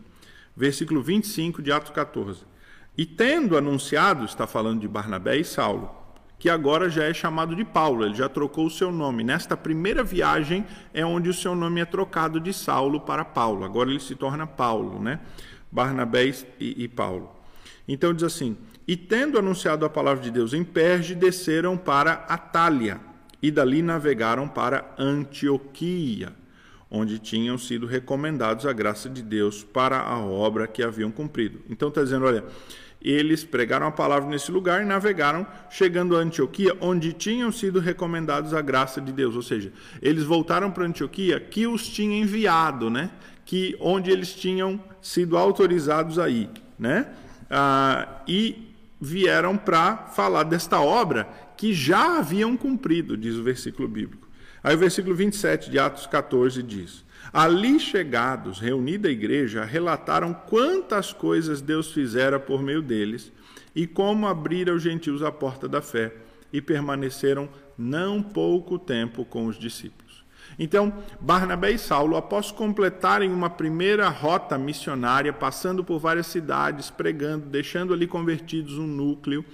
[0.57, 2.43] versículo 25 de Atos 14.
[2.97, 5.91] E tendo anunciado, está falando de Barnabé e Saulo,
[6.39, 9.25] que agora já é chamado de Paulo, ele já trocou o seu nome.
[9.25, 13.65] Nesta primeira viagem é onde o seu nome é trocado de Saulo para Paulo.
[13.65, 15.21] Agora ele se torna Paulo, né?
[15.73, 16.27] Barnabé
[16.61, 17.31] e, e Paulo.
[17.89, 18.57] Então diz assim:
[18.87, 23.01] E tendo anunciado a palavra de Deus em Perge, desceram para Atália
[23.45, 26.33] e dali navegaram para Antioquia,
[26.91, 31.61] onde tinham sido recomendados a graça de Deus para a obra que haviam cumprido.
[31.69, 32.43] Então está dizendo, olha,
[33.03, 38.55] eles pregaram a palavra nesse lugar e navegaram, chegando a Antioquia, onde tinham sido recomendados
[38.55, 39.37] a graça de Deus.
[39.37, 39.71] Ou seja,
[40.01, 43.11] eles voltaram para Antioquia que os tinha enviado, né?
[43.45, 47.09] Que onde eles tinham sido autorizados a ir, né?
[47.51, 54.29] Ah, e vieram para falar desta obra que já haviam cumprido, diz o versículo bíblico.
[54.63, 61.13] Aí o versículo 27 de Atos 14 diz: Ali chegados, reunida a igreja, relataram quantas
[61.13, 63.33] coisas Deus fizera por meio deles
[63.75, 66.15] e como abrira aos gentios a porta da fé,
[66.53, 70.25] e permaneceram não pouco tempo com os discípulos.
[70.57, 77.47] Então, Barnabé e Saulo, após completarem uma primeira rota missionária, passando por várias cidades, pregando,
[77.47, 79.45] deixando ali convertidos um núcleo,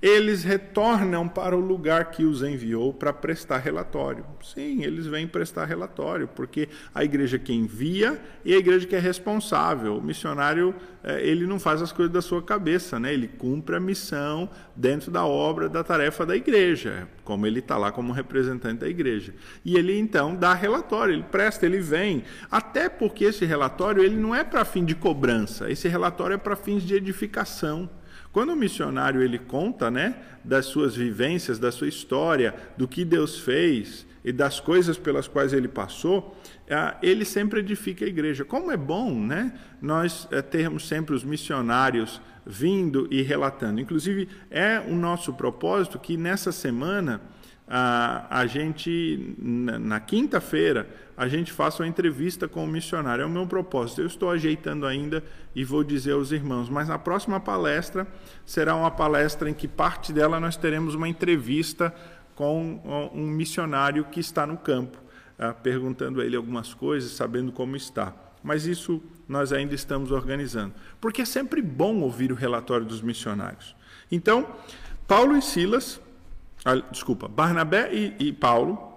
[0.00, 4.24] eles retornam para o lugar que os enviou para prestar relatório.
[4.42, 8.98] Sim, eles vêm prestar relatório, porque a igreja que envia e a igreja que é
[8.98, 9.96] responsável.
[9.96, 13.12] O missionário, é, ele não faz as coisas da sua cabeça, né?
[13.12, 17.90] ele cumpre a missão dentro da obra, da tarefa da igreja, como ele está lá
[17.90, 19.34] como representante da igreja.
[19.64, 24.34] E ele então dá relatório, ele presta, ele vem, até porque esse relatório ele não
[24.34, 27.88] é para fim de cobrança, esse relatório é para fins de edificação.
[28.36, 30.14] Quando o missionário ele conta, né,
[30.44, 35.54] das suas vivências, da sua história, do que Deus fez e das coisas pelas quais
[35.54, 36.38] ele passou,
[36.70, 38.44] ah, ele sempre edifica a igreja.
[38.44, 43.80] Como é bom, né, nós eh, termos sempre os missionários vindo e relatando.
[43.80, 47.22] Inclusive é o nosso propósito que nessa semana
[47.68, 53.22] a, a gente, na, na quinta-feira, a gente faça uma entrevista com o missionário.
[53.22, 54.02] É o meu propósito.
[54.02, 56.68] Eu estou ajeitando ainda e vou dizer aos irmãos.
[56.68, 58.06] Mas na próxima palestra
[58.44, 61.92] será uma palestra em que parte dela nós teremos uma entrevista
[62.34, 64.98] com um missionário que está no campo,
[65.38, 68.14] ah, perguntando a ele algumas coisas, sabendo como está.
[68.42, 70.74] Mas isso nós ainda estamos organizando.
[71.00, 73.74] Porque é sempre bom ouvir o relatório dos missionários.
[74.12, 74.46] Então,
[75.08, 76.00] Paulo e Silas,
[76.90, 78.96] desculpa, Barnabé e, e Paulo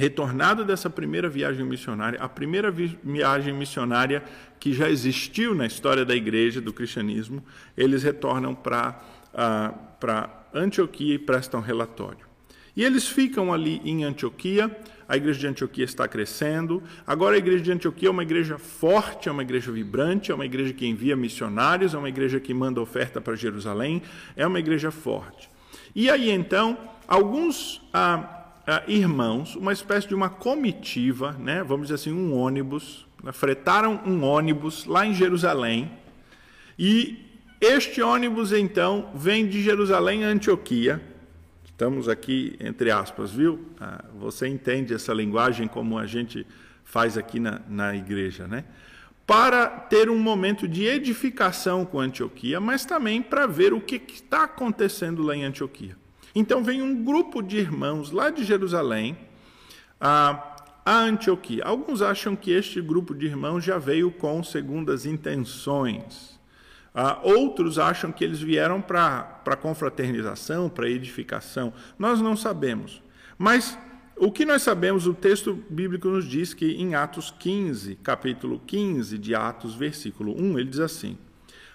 [0.00, 4.22] retornado dessa primeira viagem missionária, a primeira viagem missionária
[4.58, 7.44] que já existiu na história da igreja, do cristianismo,
[7.76, 8.98] eles retornam para
[9.34, 12.24] uh, Antioquia e prestam relatório.
[12.74, 14.74] E eles ficam ali em Antioquia,
[15.06, 16.82] a igreja de Antioquia está crescendo.
[17.06, 20.46] Agora a igreja de Antioquia é uma igreja forte, é uma igreja vibrante, é uma
[20.46, 24.02] igreja que envia missionários, é uma igreja que manda oferta para Jerusalém,
[24.34, 25.50] é uma igreja forte.
[25.94, 27.80] E aí então, alguns.
[27.92, 28.36] Ah,
[28.66, 34.00] ah, irmãos, uma espécie de uma comitiva, né, vamos dizer assim, um ônibus, né, fretaram
[34.06, 35.90] um ônibus lá em Jerusalém,
[36.78, 37.18] e
[37.60, 41.02] este ônibus então vem de Jerusalém a Antioquia.
[41.64, 43.58] Estamos aqui entre aspas, viu?
[43.80, 46.46] Ah, você entende essa linguagem como a gente
[46.84, 48.64] faz aqui na, na igreja, né?
[49.30, 54.42] Para ter um momento de edificação com Antioquia, mas também para ver o que está
[54.42, 55.96] acontecendo lá em Antioquia.
[56.34, 59.16] Então vem um grupo de irmãos lá de Jerusalém
[60.00, 61.62] a, a Antioquia.
[61.64, 66.36] Alguns acham que este grupo de irmãos já veio com segundas intenções.
[66.92, 71.72] Uh, outros acham que eles vieram para confraternização, para edificação.
[71.96, 73.00] Nós não sabemos.
[73.38, 73.78] Mas
[74.20, 79.16] o que nós sabemos, o texto bíblico nos diz que em Atos 15, capítulo 15
[79.16, 81.16] de Atos, versículo 1, ele diz assim: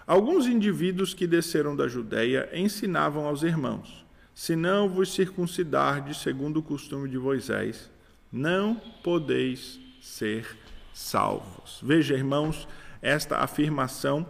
[0.06, 6.62] Alguns indivíduos que desceram da Judéia ensinavam aos irmãos se não vos circuncidardes segundo o
[6.62, 7.90] costume de Moisés,
[8.30, 10.58] não podeis ser
[10.94, 11.80] salvos.
[11.82, 12.68] Veja, irmãos,
[13.02, 14.28] esta afirmação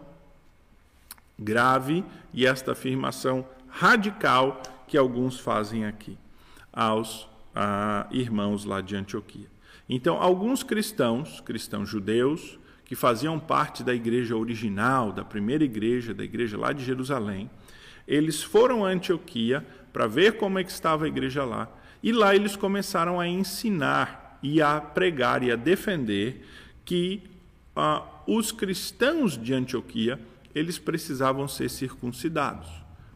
[1.38, 6.18] grave e esta afirmação radical que alguns fazem aqui
[6.72, 9.48] aos ah, irmãos lá de Antioquia.
[9.88, 16.24] Então, alguns cristãos, cristãos judeus, que faziam parte da igreja original, da primeira igreja, da
[16.24, 17.50] igreja lá de Jerusalém,
[18.08, 21.70] eles foram a Antioquia para ver como é que estava a igreja lá.
[22.04, 26.46] E lá eles começaram a ensinar e a pregar e a defender
[26.84, 27.24] que
[27.76, 30.20] ah, os cristãos de Antioquia
[30.54, 32.68] eles precisavam ser circuncidados.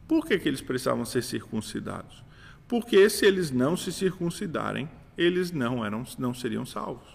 [0.08, 2.24] Por que, que eles precisavam ser circuncidados?
[2.70, 7.10] Porque se eles não se circuncidarem, eles não eram, não seriam salvos.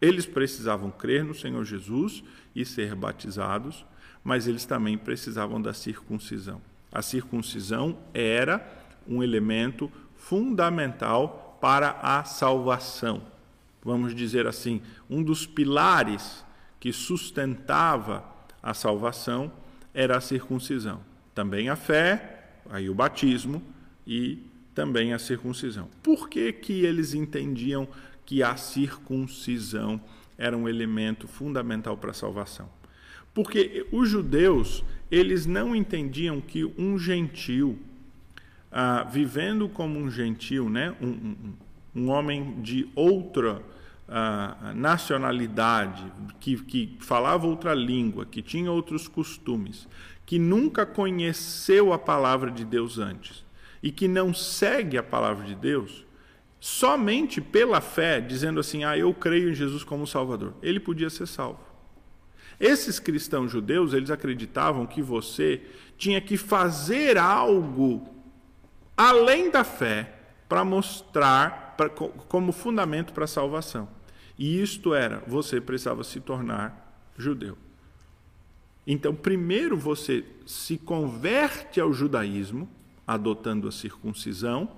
[0.00, 2.24] Eles precisavam crer no Senhor Jesus
[2.56, 3.84] e ser batizados,
[4.24, 6.62] mas eles também precisavam da circuncisão.
[6.90, 8.66] A circuncisão era
[9.06, 13.22] um elemento fundamental para a salvação.
[13.82, 16.42] Vamos dizer assim, um dos pilares
[16.80, 18.24] que sustentava
[18.62, 19.52] a salvação
[19.92, 21.02] era a circuncisão.
[21.34, 23.62] Também a fé, aí o batismo
[24.06, 25.88] e também a circuncisão.
[26.02, 27.86] Por que, que eles entendiam
[28.26, 30.00] que a circuncisão
[30.36, 32.68] era um elemento fundamental para a salvação?
[33.32, 37.78] Porque os judeus, eles não entendiam que um gentil,
[38.70, 41.54] ah, vivendo como um gentil, né, um, um,
[41.94, 43.62] um homem de outra
[44.08, 46.04] ah, nacionalidade,
[46.40, 49.88] que, que falava outra língua, que tinha outros costumes,
[50.26, 53.43] que nunca conheceu a palavra de Deus antes
[53.84, 56.06] e que não segue a palavra de Deus,
[56.58, 61.26] somente pela fé, dizendo assim: Ah, eu creio em Jesus como Salvador, ele podia ser
[61.26, 61.60] salvo.
[62.58, 65.60] Esses cristãos judeus, eles acreditavam que você
[65.98, 68.08] tinha que fazer algo
[68.96, 70.14] além da fé
[70.48, 73.86] para mostrar pra, como fundamento para a salvação.
[74.38, 77.58] E isto era, você precisava se tornar judeu.
[78.86, 82.66] Então, primeiro você se converte ao judaísmo,
[83.06, 84.68] adotando a circuncisão,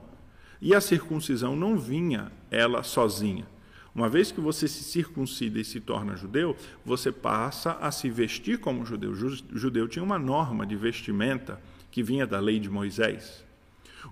[0.60, 3.46] e a circuncisão não vinha ela sozinha.
[3.94, 6.54] Uma vez que você se circuncida e se torna judeu,
[6.84, 9.12] você passa a se vestir como judeu.
[9.12, 11.58] O judeu tinha uma norma de vestimenta
[11.90, 13.42] que vinha da lei de Moisés.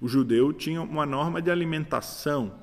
[0.00, 2.54] O judeu tinha uma norma de alimentação,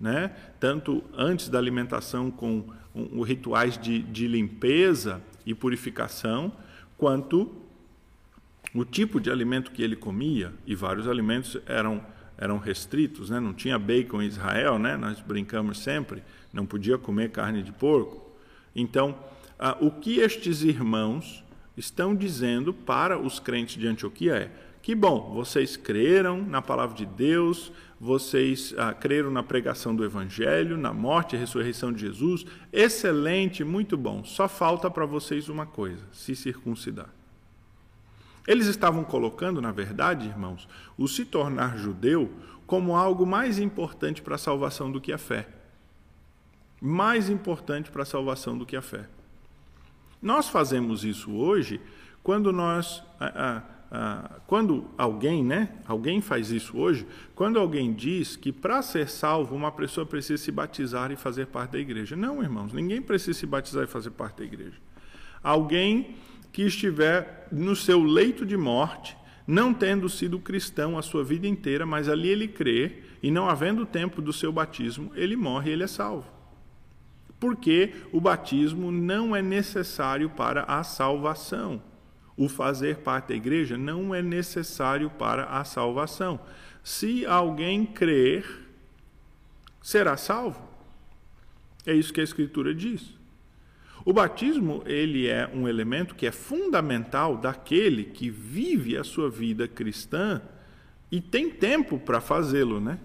[0.00, 0.34] né?
[0.58, 2.64] tanto antes da alimentação com
[2.94, 6.52] um, rituais de, de limpeza e purificação,
[6.96, 7.50] quanto
[8.78, 12.00] o tipo de alimento que ele comia, e vários alimentos eram,
[12.36, 13.40] eram restritos, né?
[13.40, 14.96] não tinha bacon em Israel, né?
[14.96, 16.22] nós brincamos sempre,
[16.52, 18.30] não podia comer carne de porco.
[18.76, 19.18] Então,
[19.58, 21.42] ah, o que estes irmãos
[21.76, 24.50] estão dizendo para os crentes de Antioquia é:
[24.80, 30.76] que bom, vocês creram na palavra de Deus, vocês ah, creram na pregação do Evangelho,
[30.76, 32.46] na morte e ressurreição de Jesus.
[32.72, 34.22] Excelente, muito bom.
[34.22, 37.17] Só falta para vocês uma coisa: se circuncidar.
[38.48, 42.32] Eles estavam colocando, na verdade, irmãos, o se tornar judeu
[42.66, 45.46] como algo mais importante para a salvação do que a fé.
[46.80, 49.06] Mais importante para a salvação do que a fé.
[50.22, 51.78] Nós fazemos isso hoje
[52.22, 53.02] quando nós.
[53.20, 55.70] Ah, ah, quando alguém, né?
[55.86, 60.50] Alguém faz isso hoje, quando alguém diz que para ser salvo uma pessoa precisa se
[60.50, 62.16] batizar e fazer parte da igreja.
[62.16, 64.76] Não, irmãos, ninguém precisa se batizar e fazer parte da igreja.
[65.42, 66.16] Alguém
[66.52, 71.86] que estiver no seu leito de morte, não tendo sido cristão a sua vida inteira,
[71.86, 75.84] mas ali ele crê, e não havendo tempo do seu batismo, ele morre e ele
[75.84, 76.26] é salvo.
[77.40, 81.80] Porque o batismo não é necessário para a salvação
[82.38, 86.38] o fazer parte da igreja não é necessário para a salvação.
[86.84, 88.46] Se alguém crer,
[89.82, 90.62] será salvo.
[91.84, 93.17] É isso que a escritura diz.
[94.08, 99.68] O batismo, ele é um elemento que é fundamental daquele que vive a sua vida
[99.68, 100.40] cristã
[101.12, 102.98] e tem tempo para fazê-lo, né?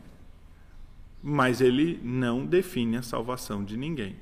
[1.21, 4.15] Mas ele não define a salvação de ninguém.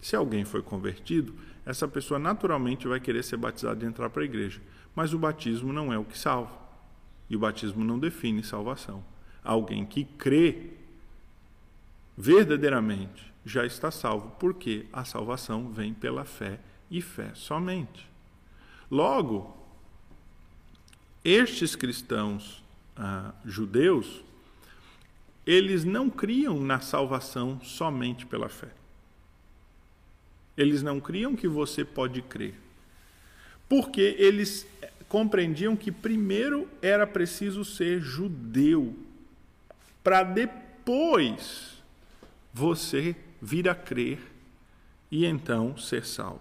[0.00, 4.26] Se alguém foi convertido, essa pessoa naturalmente vai querer ser batizada e entrar para a
[4.26, 4.60] igreja.
[4.94, 6.52] Mas o batismo não é o que salva.
[7.30, 9.02] E o batismo não define salvação.
[9.42, 10.72] Alguém que crê
[12.18, 18.06] verdadeiramente já está salvo, porque a salvação vem pela fé e fé somente.
[18.90, 19.56] Logo,
[21.24, 22.62] estes cristãos
[22.94, 24.22] ah, judeus,
[25.46, 28.68] eles não criam na salvação somente pela fé.
[30.56, 32.54] Eles não criam que você pode crer.
[33.68, 34.66] Porque eles
[35.08, 38.94] compreendiam que primeiro era preciso ser judeu,
[40.04, 41.82] para depois
[42.52, 44.18] você vir a crer
[45.10, 46.40] e então ser salvo.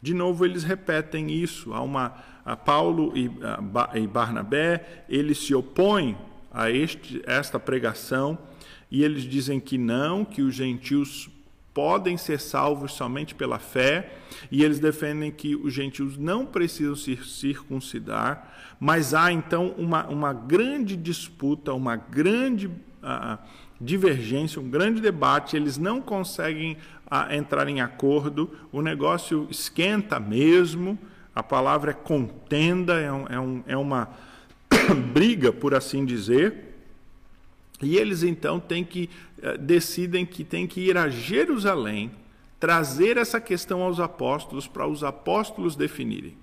[0.00, 1.72] De novo, eles repetem isso.
[1.72, 6.16] Há uma, a Paulo e, a, e Barnabé, eles se opõem
[6.52, 8.38] a este, esta pregação
[8.90, 11.28] e eles dizem que não, que os gentios
[11.76, 14.14] podem ser salvos somente pela fé,
[14.50, 20.32] e eles defendem que os gentios não precisam se circuncidar, mas há então uma, uma
[20.32, 23.38] grande disputa, uma grande uh,
[23.80, 30.98] divergência, um grande debate, eles não conseguem uh, entrar em acordo, o negócio esquenta mesmo,
[31.34, 34.08] a palavra é contenda, é, um, é, um, é uma
[35.12, 36.64] briga, por assim dizer.
[37.82, 39.10] E eles então têm que
[39.42, 42.10] eh, decidem que tem que ir a Jerusalém,
[42.58, 46.36] trazer essa questão aos apóstolos para os apóstolos definirem.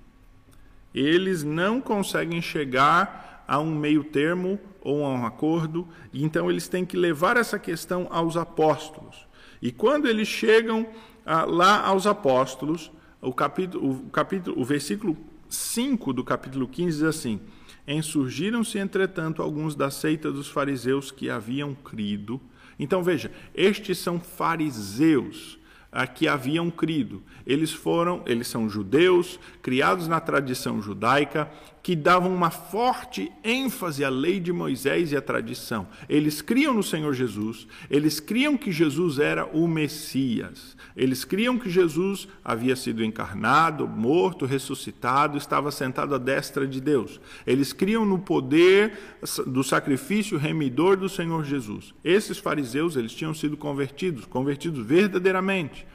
[0.93, 6.85] Eles não conseguem chegar a um meio termo ou a um acordo, então eles têm
[6.85, 9.25] que levar essa questão aos apóstolos.
[9.61, 10.85] E quando eles chegam
[11.25, 15.17] ah, lá aos apóstolos, o capítulo, o capítulo, o versículo
[15.47, 17.39] 5 do capítulo 15 diz assim:
[17.87, 22.41] Ensurgiram-se, entretanto, alguns da seita dos fariseus que haviam crido.
[22.77, 25.57] Então veja, estes são fariseus
[25.91, 27.21] a que haviam crido.
[27.45, 31.49] Eles foram, eles são judeus, criados na tradição judaica,
[31.83, 35.85] que davam uma forte ênfase à lei de Moisés e à tradição.
[36.07, 40.77] Eles criam no Senhor Jesus, eles criam que Jesus era o Messias.
[40.95, 47.19] Eles criam que Jesus havia sido encarnado, morto, ressuscitado, estava sentado à destra de Deus.
[47.45, 48.97] Eles criam no poder
[49.45, 51.93] do sacrifício remidor do Senhor Jesus.
[52.01, 55.85] Esses fariseus, eles tinham sido convertidos, convertidos verdadeiramente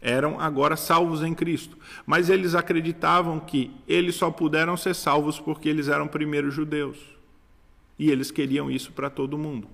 [0.00, 1.76] eram agora salvos em Cristo.
[2.06, 6.98] Mas eles acreditavam que eles só puderam ser salvos porque eles eram primeiro judeus.
[7.98, 9.68] E eles queriam isso para todo mundo.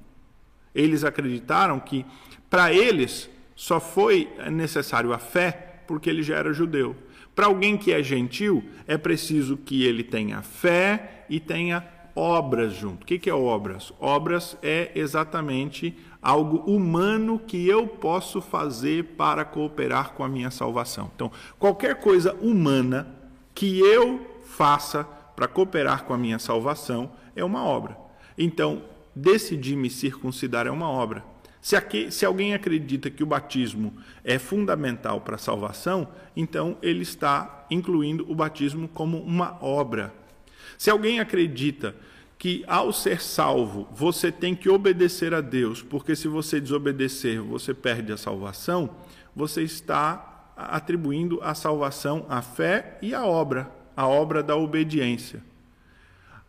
[0.74, 2.04] Eles acreditaram que
[2.48, 6.96] para eles só foi necessário a fé porque ele já era judeu.
[7.34, 11.80] Para alguém que é gentil, é preciso que ele tenha fé e tenha
[12.14, 13.02] obras junto.
[13.02, 13.92] O que é obras?
[14.00, 21.10] Obras é exatamente algo humano que eu posso fazer para cooperar com a minha salvação.
[21.14, 23.08] Então, qualquer coisa humana
[23.54, 25.04] que eu faça
[25.36, 27.96] para cooperar com a minha salvação é uma obra.
[28.38, 28.82] Então,
[29.14, 31.24] decidir me circuncidar é uma obra.
[31.60, 37.02] Se, aqui, se alguém acredita que o batismo é fundamental para a salvação, então ele
[37.02, 40.12] está incluindo o batismo como uma obra.
[40.78, 41.94] Se alguém acredita
[42.38, 47.72] que ao ser salvo você tem que obedecer a Deus, porque se você desobedecer você
[47.72, 48.90] perde a salvação,
[49.34, 55.42] você está atribuindo a salvação à fé e à obra, a obra da obediência.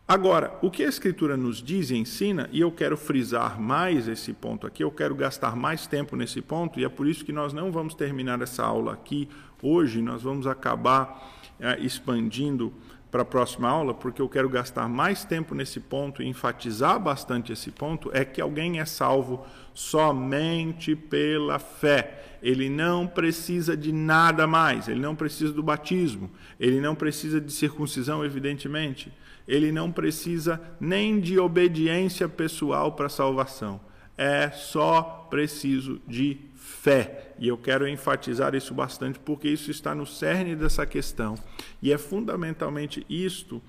[0.08, 4.32] Agora, o que a Escritura nos diz e ensina, e eu quero frisar mais esse
[4.32, 7.52] ponto aqui, eu quero gastar mais tempo nesse ponto, e é por isso que nós
[7.52, 9.28] não vamos terminar essa aula aqui
[9.60, 12.72] hoje, nós vamos acabar é, expandindo
[13.10, 17.52] para a próxima aula, porque eu quero gastar mais tempo nesse ponto e enfatizar bastante
[17.52, 22.38] esse ponto, é que alguém é salvo somente pela fé.
[22.42, 27.52] Ele não precisa de nada mais, ele não precisa do batismo, ele não precisa de
[27.52, 29.12] circuncisão, evidentemente,
[29.46, 33.80] ele não precisa nem de obediência pessoal para a salvação.
[34.18, 36.38] É só preciso de
[36.86, 37.32] fé.
[37.36, 41.34] E eu quero enfatizar isso bastante porque isso está no cerne dessa questão.
[41.82, 43.60] E é fundamentalmente isto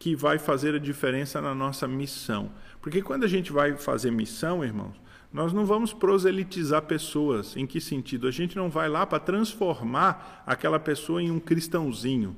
[0.00, 2.50] que vai fazer a diferença na nossa missão.
[2.82, 5.00] Porque quando a gente vai fazer missão, irmãos,
[5.32, 7.56] nós não vamos proselitizar pessoas.
[7.56, 8.26] Em que sentido?
[8.26, 12.34] A gente não vai lá para transformar aquela pessoa em um cristãozinho.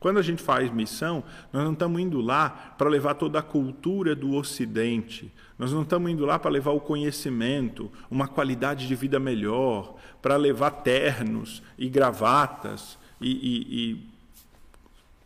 [0.00, 1.22] Quando a gente faz missão,
[1.52, 5.30] nós não estamos indo lá para levar toda a cultura do Ocidente.
[5.58, 10.36] Nós não estamos indo lá para levar o conhecimento, uma qualidade de vida melhor, para
[10.36, 14.10] levar ternos e gravatas e, e, e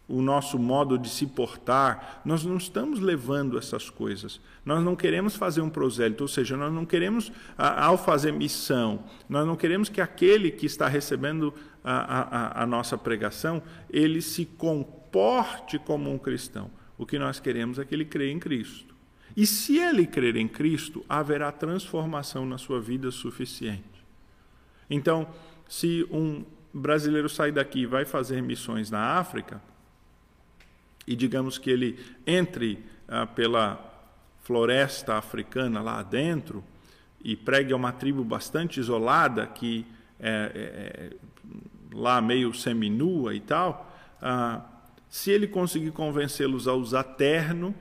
[0.09, 4.41] o nosso modo de se portar, nós não estamos levando essas coisas.
[4.65, 9.47] Nós não queremos fazer um prosélito, ou seja, nós não queremos, ao fazer missão, nós
[9.47, 11.55] não queremos que aquele que está recebendo
[11.85, 16.71] a, a, a nossa pregação, ele se comporte como um cristão.
[16.97, 18.95] O que nós queremos é que ele creia em Cristo.
[19.37, 24.05] E se ele crer em Cristo, haverá transformação na sua vida suficiente.
[24.89, 25.29] Então,
[25.69, 29.61] se um brasileiro sai daqui e vai fazer missões na África,
[31.07, 33.93] e digamos que ele entre ah, pela
[34.43, 36.65] floresta africana lá dentro
[37.23, 39.87] e pregue a uma tribo bastante isolada que
[40.21, 41.34] é, é, é
[41.95, 43.91] lá meio seminua e tal,
[44.21, 44.61] ah,
[45.09, 47.75] se ele conseguir convencê-los a usar terno,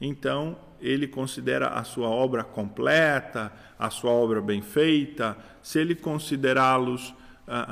[0.00, 5.36] então ele considera a sua obra completa, a sua obra bem feita.
[5.62, 7.14] Se ele considerá-los,
[7.46, 7.66] ah,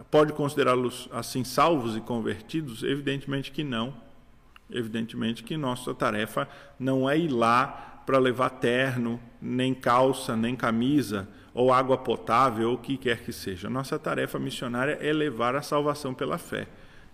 [0.00, 2.82] ah, pode considerá-los assim salvos e convertidos?
[2.82, 3.94] Evidentemente que não.
[4.70, 11.28] Evidentemente que nossa tarefa não é ir lá para levar terno, nem calça, nem camisa,
[11.54, 13.68] ou água potável, ou o que quer que seja.
[13.68, 16.66] Nossa tarefa missionária é levar a salvação pela fé.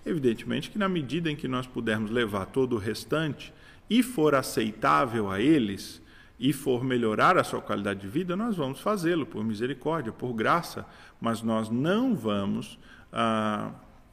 [0.05, 3.53] Evidentemente que, na medida em que nós pudermos levar todo o restante
[3.91, 6.01] e for aceitável a eles,
[6.41, 10.86] e for melhorar a sua qualidade de vida, nós vamos fazê-lo por misericórdia, por graça,
[11.20, 12.78] mas nós não vamos
[13.12, 13.72] ah,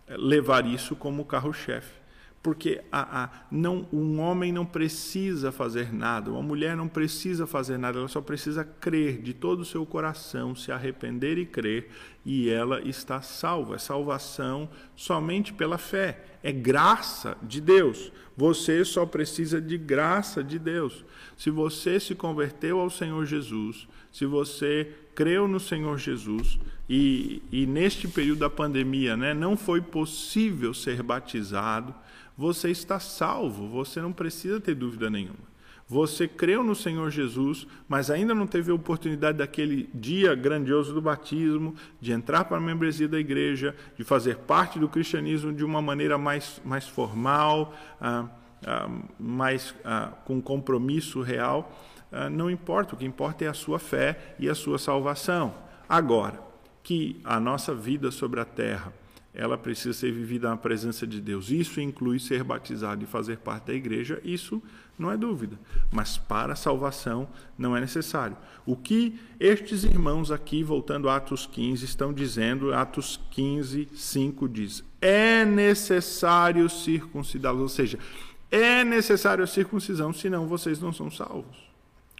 [0.09, 2.05] levar isso como carro-chefe
[2.45, 7.79] porque a, a, não, um homem não precisa fazer nada, uma mulher não precisa fazer
[7.79, 11.89] nada, ela só precisa crer de todo o seu coração, se arrepender e crer,
[12.23, 13.73] e ela está salva.
[13.73, 18.11] É salvação somente pela fé, é graça de Deus.
[18.37, 21.03] Você só precisa de graça de Deus.
[21.35, 27.65] Se você se converteu ao Senhor Jesus, se você creu no Senhor Jesus e, e
[27.65, 31.95] neste período da pandemia né, não foi possível ser batizado,
[32.38, 35.55] você está salvo, você não precisa ter dúvida nenhuma.
[35.88, 41.01] Você creu no Senhor Jesus, mas ainda não teve a oportunidade daquele dia grandioso do
[41.01, 45.83] batismo, de entrar para a membresia da igreja, de fazer parte do cristianismo de uma
[45.83, 48.25] maneira mais, mais formal, ah,
[48.65, 51.71] ah, mais ah, com compromisso real.
[52.11, 55.53] Ah, não importa, o que importa é a sua fé e a sua salvação.
[55.88, 56.39] Agora,
[56.81, 58.91] que a nossa vida sobre a terra
[59.36, 61.49] ela precisa ser vivida na presença de Deus.
[61.49, 64.63] Isso inclui ser batizado e fazer parte da igreja, isso
[64.97, 65.59] não é dúvida.
[65.91, 67.27] Mas para a salvação
[67.57, 68.38] não é necessário.
[68.65, 74.83] O que estes irmãos aqui, voltando a Atos 15, estão dizendo, Atos 15, 5 diz:
[75.01, 77.99] é necessário circuncidá-los, ou seja,
[78.49, 81.65] é necessário a circuncisão, senão vocês não são salvos.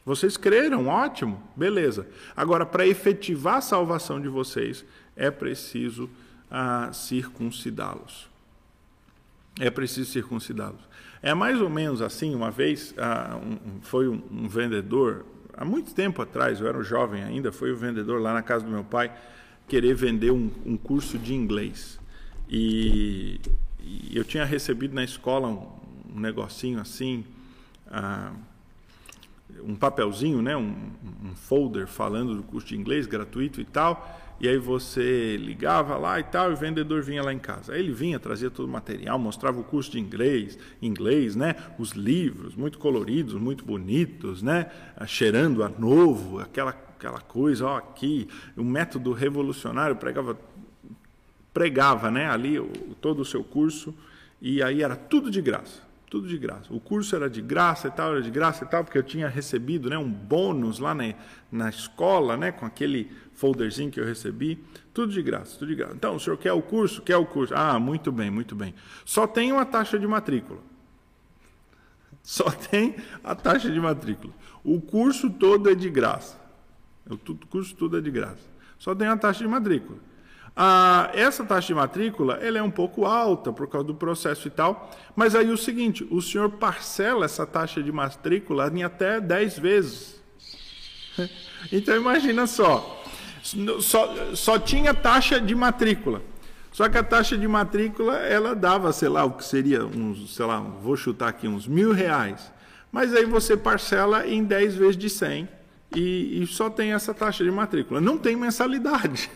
[0.06, 2.08] Vocês creram, ótimo, beleza.
[2.36, 4.86] Agora, para efetivar a salvação de vocês,
[5.16, 6.08] é preciso
[6.50, 8.28] ah, circuncidá-los.
[9.60, 10.82] É preciso circuncidá-los.
[11.22, 13.40] É mais ou menos assim, uma vez ah,
[13.82, 17.78] foi um, vendedor, há muito tempo atrás, eu era um jovem ainda, foi o um
[17.78, 19.12] vendedor lá na casa do meu pai,
[19.68, 22.00] querer vender um, curso de inglês.
[22.50, 23.40] E,
[24.12, 27.24] eu tinha recebido na escola um, negocinho assim,
[27.88, 28.32] ah,
[29.64, 34.58] um papelzinho, né, um folder falando do curso de inglês gratuito e tal e aí
[34.58, 37.74] você ligava lá e tal, e o vendedor vinha lá em casa.
[37.74, 41.56] Aí ele vinha, trazia todo o material, mostrava o curso de inglês, inglês, né?
[41.80, 44.70] Os livros, muito coloridos, muito bonitos, né?
[45.06, 48.28] Cheirando a novo, aquela, aquela coisa, ó, aqui,
[48.58, 50.38] o método revolucionário pregava,
[51.54, 52.30] pregava, né?
[52.30, 52.68] Ali o,
[53.00, 53.96] todo o seu curso,
[54.42, 56.66] e aí era tudo de graça tudo de graça.
[56.70, 59.28] O curso era de graça e tal, era de graça e tal, porque eu tinha
[59.28, 61.14] recebido né, um bônus lá na,
[61.52, 65.94] na escola, né, com aquele folderzinho que eu recebi, tudo de graça, tudo de graça.
[65.94, 67.02] Então, o senhor quer o curso?
[67.02, 67.54] Quer o curso?
[67.56, 68.74] Ah, muito bem, muito bem.
[69.04, 70.60] Só tem uma taxa de matrícula.
[72.24, 74.34] Só tem a taxa de matrícula.
[74.64, 76.40] O curso todo é de graça.
[77.10, 78.56] O curso todo é de graça.
[78.80, 80.00] Só tem a taxa de matrícula.
[80.56, 84.52] Ah, essa taxa de matrícula ela é um pouco alta por causa do processo e
[84.52, 89.60] tal, mas aí o seguinte, o senhor parcela essa taxa de matrícula em até 10
[89.60, 90.16] vezes.
[91.72, 93.04] Então imagina só,
[93.82, 96.22] só, só tinha taxa de matrícula.
[96.72, 100.46] Só que a taxa de matrícula ela dava, sei lá, o que seria uns, sei
[100.46, 102.52] lá, vou chutar aqui uns mil reais.
[102.92, 105.50] Mas aí você parcela em 10 vezes de 100
[105.96, 108.02] e, e só tem essa taxa de matrícula.
[108.02, 109.30] Não tem mensalidade.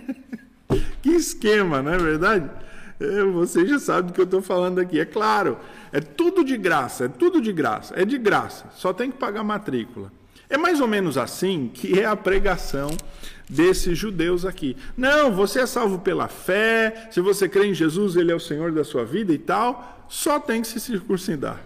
[1.02, 2.50] que esquema, não é verdade?
[2.98, 5.00] É, você já sabe do que eu estou falando aqui.
[5.00, 5.58] É claro,
[5.92, 9.42] é tudo de graça, é tudo de graça, é de graça, só tem que pagar
[9.42, 10.12] matrícula.
[10.48, 12.90] É mais ou menos assim que é a pregação
[13.48, 14.76] desses judeus aqui.
[14.96, 18.72] Não, você é salvo pela fé, se você crê em Jesus, ele é o Senhor
[18.72, 21.60] da sua vida e tal, só tem que se circuncidar.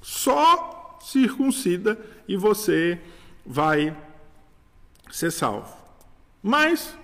[0.00, 2.98] Só circuncida e você
[3.44, 3.96] vai
[5.10, 5.76] ser salvo.
[6.42, 6.96] Mas,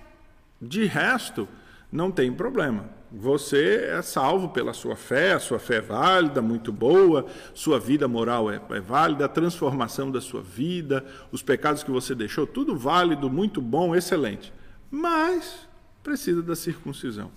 [0.61, 1.47] de resto,
[1.91, 2.89] não tem problema.
[3.11, 7.25] Você é salvo pela sua fé, a sua fé é válida, muito boa,
[7.55, 12.13] sua vida moral é, é, válida, a transformação da sua vida, os pecados que você
[12.13, 14.53] deixou, tudo válido, muito bom, excelente.
[14.91, 15.67] Mas
[16.03, 17.31] precisa da circuncisão.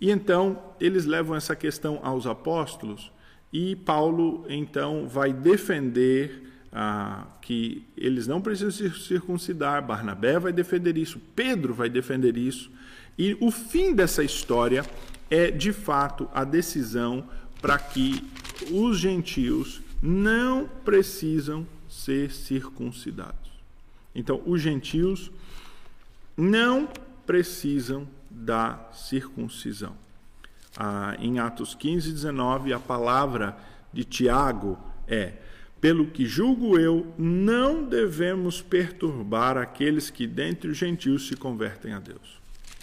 [0.00, 3.12] E então eles levam essa questão aos apóstolos
[3.52, 10.96] e Paulo então vai defender ah, que eles não precisam se circuncidar, Barnabé vai defender
[10.96, 12.70] isso, Pedro vai defender isso
[13.18, 14.84] e o fim dessa história
[15.30, 17.28] é, de fato, a decisão
[17.60, 18.24] para que
[18.70, 23.50] os gentios não precisam ser circuncidados.
[24.14, 25.30] Então, os gentios
[26.36, 26.88] não
[27.26, 29.96] precisam da circuncisão.
[30.76, 33.56] Ah, em Atos 15, 19, a palavra
[33.92, 35.34] de Tiago é:
[35.80, 42.00] Pelo que julgo eu, não devemos perturbar aqueles que dentre os gentios se convertem a
[42.00, 42.38] Deus.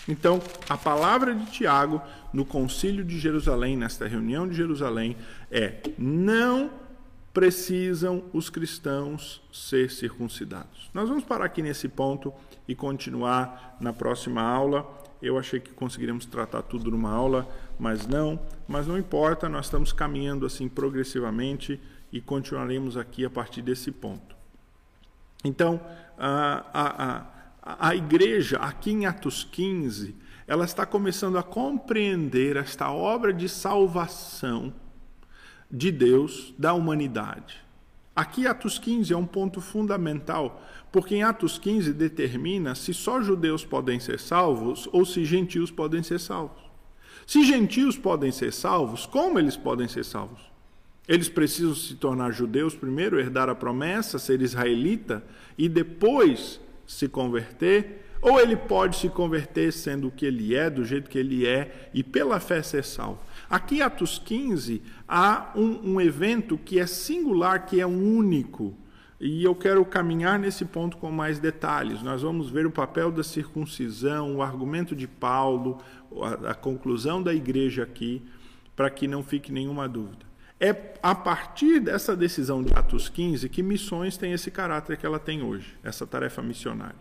[0.07, 0.39] Então,
[0.69, 5.17] a palavra de Tiago no concílio de Jerusalém, nesta reunião de Jerusalém,
[5.51, 6.69] é: não
[7.33, 10.89] precisam os cristãos ser circuncidados.
[10.93, 12.33] Nós vamos parar aqui nesse ponto
[12.65, 14.87] e continuar na próxima aula.
[15.21, 17.45] Eu achei que conseguiríamos tratar tudo numa aula,
[17.77, 18.39] mas não.
[18.67, 21.79] Mas não importa, nós estamos caminhando assim progressivamente
[22.15, 24.35] e continuaremos aqui a partir desse ponto.
[25.43, 25.81] Então,
[26.17, 27.35] a, a, a
[27.65, 34.71] a igreja, aqui em Atos 15, ela está começando a compreender esta obra de salvação
[35.69, 37.57] de Deus da humanidade.
[38.15, 43.65] Aqui, Atos 15 é um ponto fundamental, porque em Atos 15 determina se só judeus
[43.65, 46.63] podem ser salvos ou se gentios podem ser salvos.
[47.25, 50.54] Se gentios podem ser salvos, como eles podem ser salvos?
[51.07, 55.23] Eles precisam se tornar judeus primeiro, herdar a promessa, ser israelita
[55.57, 60.83] e depois se converter, ou ele pode se converter sendo o que ele é, do
[60.83, 63.19] jeito que ele é, e pela fé ser salvo.
[63.47, 68.75] Aqui, Atos 15, há um, um evento que é singular, que é único.
[69.19, 72.01] E eu quero caminhar nesse ponto com mais detalhes.
[72.01, 75.77] Nós vamos ver o papel da circuncisão, o argumento de Paulo,
[76.21, 78.23] a, a conclusão da igreja aqui,
[78.75, 80.24] para que não fique nenhuma dúvida.
[80.59, 85.19] É a partir dessa decisão de Atos 15 que missões têm esse caráter que ela
[85.19, 86.95] tem hoje, essa tarefa missionária.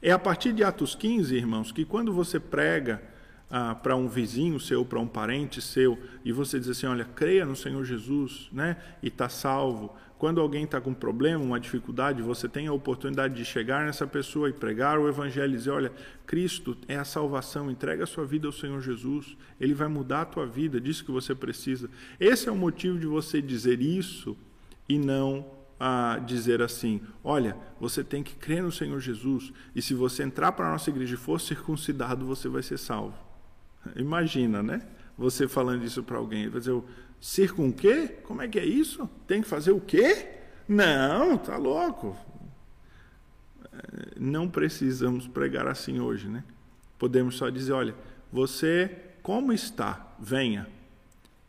[0.00, 3.02] É a partir de Atos 15, irmãos, que quando você prega
[3.50, 7.44] ah, para um vizinho seu, para um parente seu, e você diz assim: olha, creia
[7.44, 8.76] no Senhor Jesus, né?
[9.02, 9.94] E está salvo.
[10.18, 14.06] Quando alguém está com um problema, uma dificuldade, você tem a oportunidade de chegar nessa
[14.06, 15.92] pessoa e pregar o Evangelho e dizer: olha,
[16.26, 20.26] Cristo é a salvação, entrega a sua vida ao Senhor Jesus, Ele vai mudar a
[20.26, 21.88] tua vida, disso que você precisa.
[22.18, 24.36] Esse é o motivo de você dizer isso
[24.88, 25.46] e não
[25.78, 30.50] ah, dizer assim: olha, você tem que crer no Senhor Jesus e se você entrar
[30.50, 33.14] para a nossa igreja e for circuncidado, você vai ser salvo.
[33.94, 34.82] Imagina, né?
[35.16, 36.82] Você falando isso para alguém, ele vai dizer
[37.20, 38.08] Circun quê?
[38.24, 39.08] Como é que é isso?
[39.26, 40.28] Tem que fazer o quê?
[40.68, 42.16] Não, tá louco.
[43.72, 46.44] É, não precisamos pregar assim hoje, né?
[46.98, 47.94] Podemos só dizer, olha,
[48.32, 48.90] você
[49.22, 50.66] como está, venha,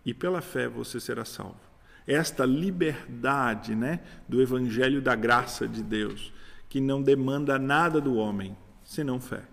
[0.06, 1.60] e pela fé você será salvo.
[2.06, 6.34] Esta liberdade, né, do evangelho da graça de Deus,
[6.68, 9.44] que não demanda nada do homem, senão fé.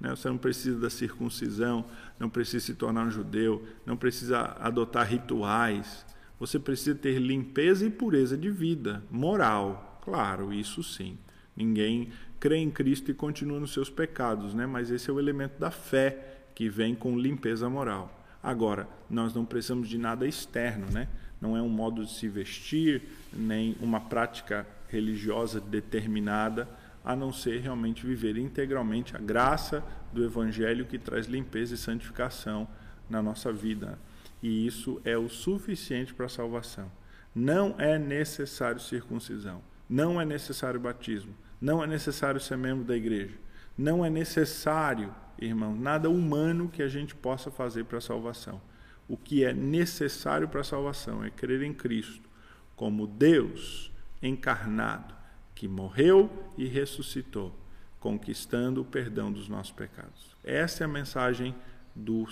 [0.00, 0.10] Né?
[0.10, 1.84] Você não precisa da circuncisão,
[2.18, 6.04] não precisa se tornar um judeu, não precisa adotar rituais.
[6.38, 10.00] Você precisa ter limpeza e pureza de vida, moral.
[10.02, 11.18] Claro, isso sim.
[11.56, 14.66] Ninguém crê em Cristo e continua nos seus pecados, né?
[14.66, 18.22] mas esse é o elemento da fé que vem com limpeza moral.
[18.42, 21.08] Agora, nós não precisamos de nada externo, né?
[21.40, 26.68] não é um modo de se vestir, nem uma prática religiosa determinada
[27.04, 32.66] a não ser realmente viver integralmente a graça do Evangelho que traz limpeza e santificação
[33.10, 33.98] na nossa vida.
[34.42, 36.90] E isso é o suficiente para a salvação.
[37.34, 43.34] Não é necessário circuncisão, não é necessário batismo, não é necessário ser membro da igreja,
[43.76, 48.60] não é necessário, irmão, nada humano que a gente possa fazer para a salvação.
[49.06, 52.28] O que é necessário para a salvação é crer em Cristo
[52.74, 53.92] como Deus
[54.22, 55.13] encarnado
[55.64, 57.50] que morreu e ressuscitou,
[57.98, 60.36] conquistando o perdão dos nossos pecados.
[60.44, 61.54] Essa é a mensagem
[61.94, 62.26] do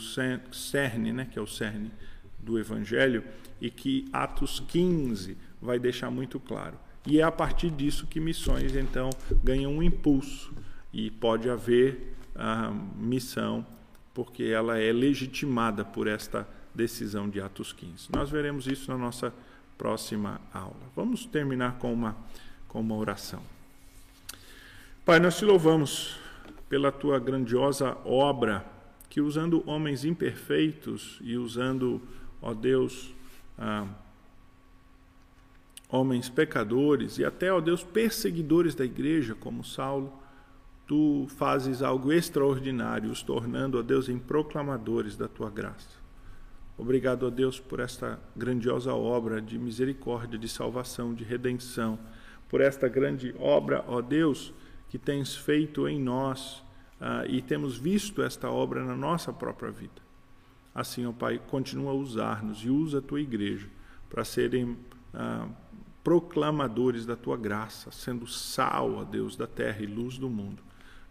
[0.53, 1.91] cerne, né, que é o cerne
[2.39, 3.25] do Evangelho,
[3.59, 6.79] e que Atos 15 vai deixar muito claro.
[7.07, 9.09] E é a partir disso que missões, então,
[9.43, 10.53] ganham um impulso,
[10.93, 13.65] e pode haver a missão,
[14.13, 18.09] porque ela é legitimada por esta decisão de Atos 15.
[18.15, 19.33] Nós veremos isso na nossa
[19.79, 20.83] próxima aula.
[20.95, 22.15] Vamos terminar com uma
[22.73, 23.43] com uma oração.
[25.05, 26.17] Pai, nós te louvamos
[26.71, 28.65] pela tua grandiosa obra,
[29.11, 32.01] que usando homens imperfeitos e usando,
[32.41, 33.13] ó Deus,
[33.59, 33.87] ah,
[35.87, 40.11] homens pecadores e até, ó Deus, perseguidores da igreja, como Saulo,
[40.87, 46.01] tu fazes algo extraordinário, os tornando, ó Deus, em proclamadores da tua graça.
[46.79, 51.99] Obrigado, ó Deus, por esta grandiosa obra de misericórdia, de salvação, de redenção
[52.53, 54.53] por esta grande obra, ó Deus,
[54.91, 56.63] que tens feito em nós
[57.01, 60.03] uh, e temos visto esta obra na nossa própria vida.
[60.75, 63.67] Assim, ó Pai, continua a usar-nos e usa a tua igreja
[64.11, 64.73] para serem
[65.15, 65.51] uh,
[66.05, 70.63] proclamadores da tua graça, sendo sal, ó Deus, da terra e luz do mundo.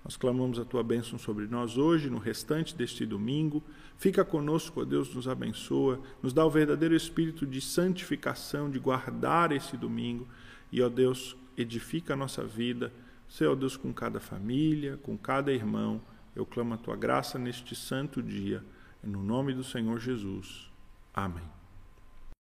[0.03, 3.63] Nós clamamos a tua bênção sobre nós hoje, no restante deste domingo.
[3.97, 9.51] Fica conosco, ó Deus, nos abençoa, nos dá o verdadeiro espírito de santificação, de guardar
[9.51, 10.27] esse domingo
[10.71, 12.91] e, ó Deus, edifica a nossa vida.
[13.27, 16.01] Senhor Deus, com cada família, com cada irmão,
[16.35, 18.63] eu clamo a tua graça neste santo dia.
[19.03, 20.69] No nome do Senhor Jesus.
[21.13, 21.60] Amém.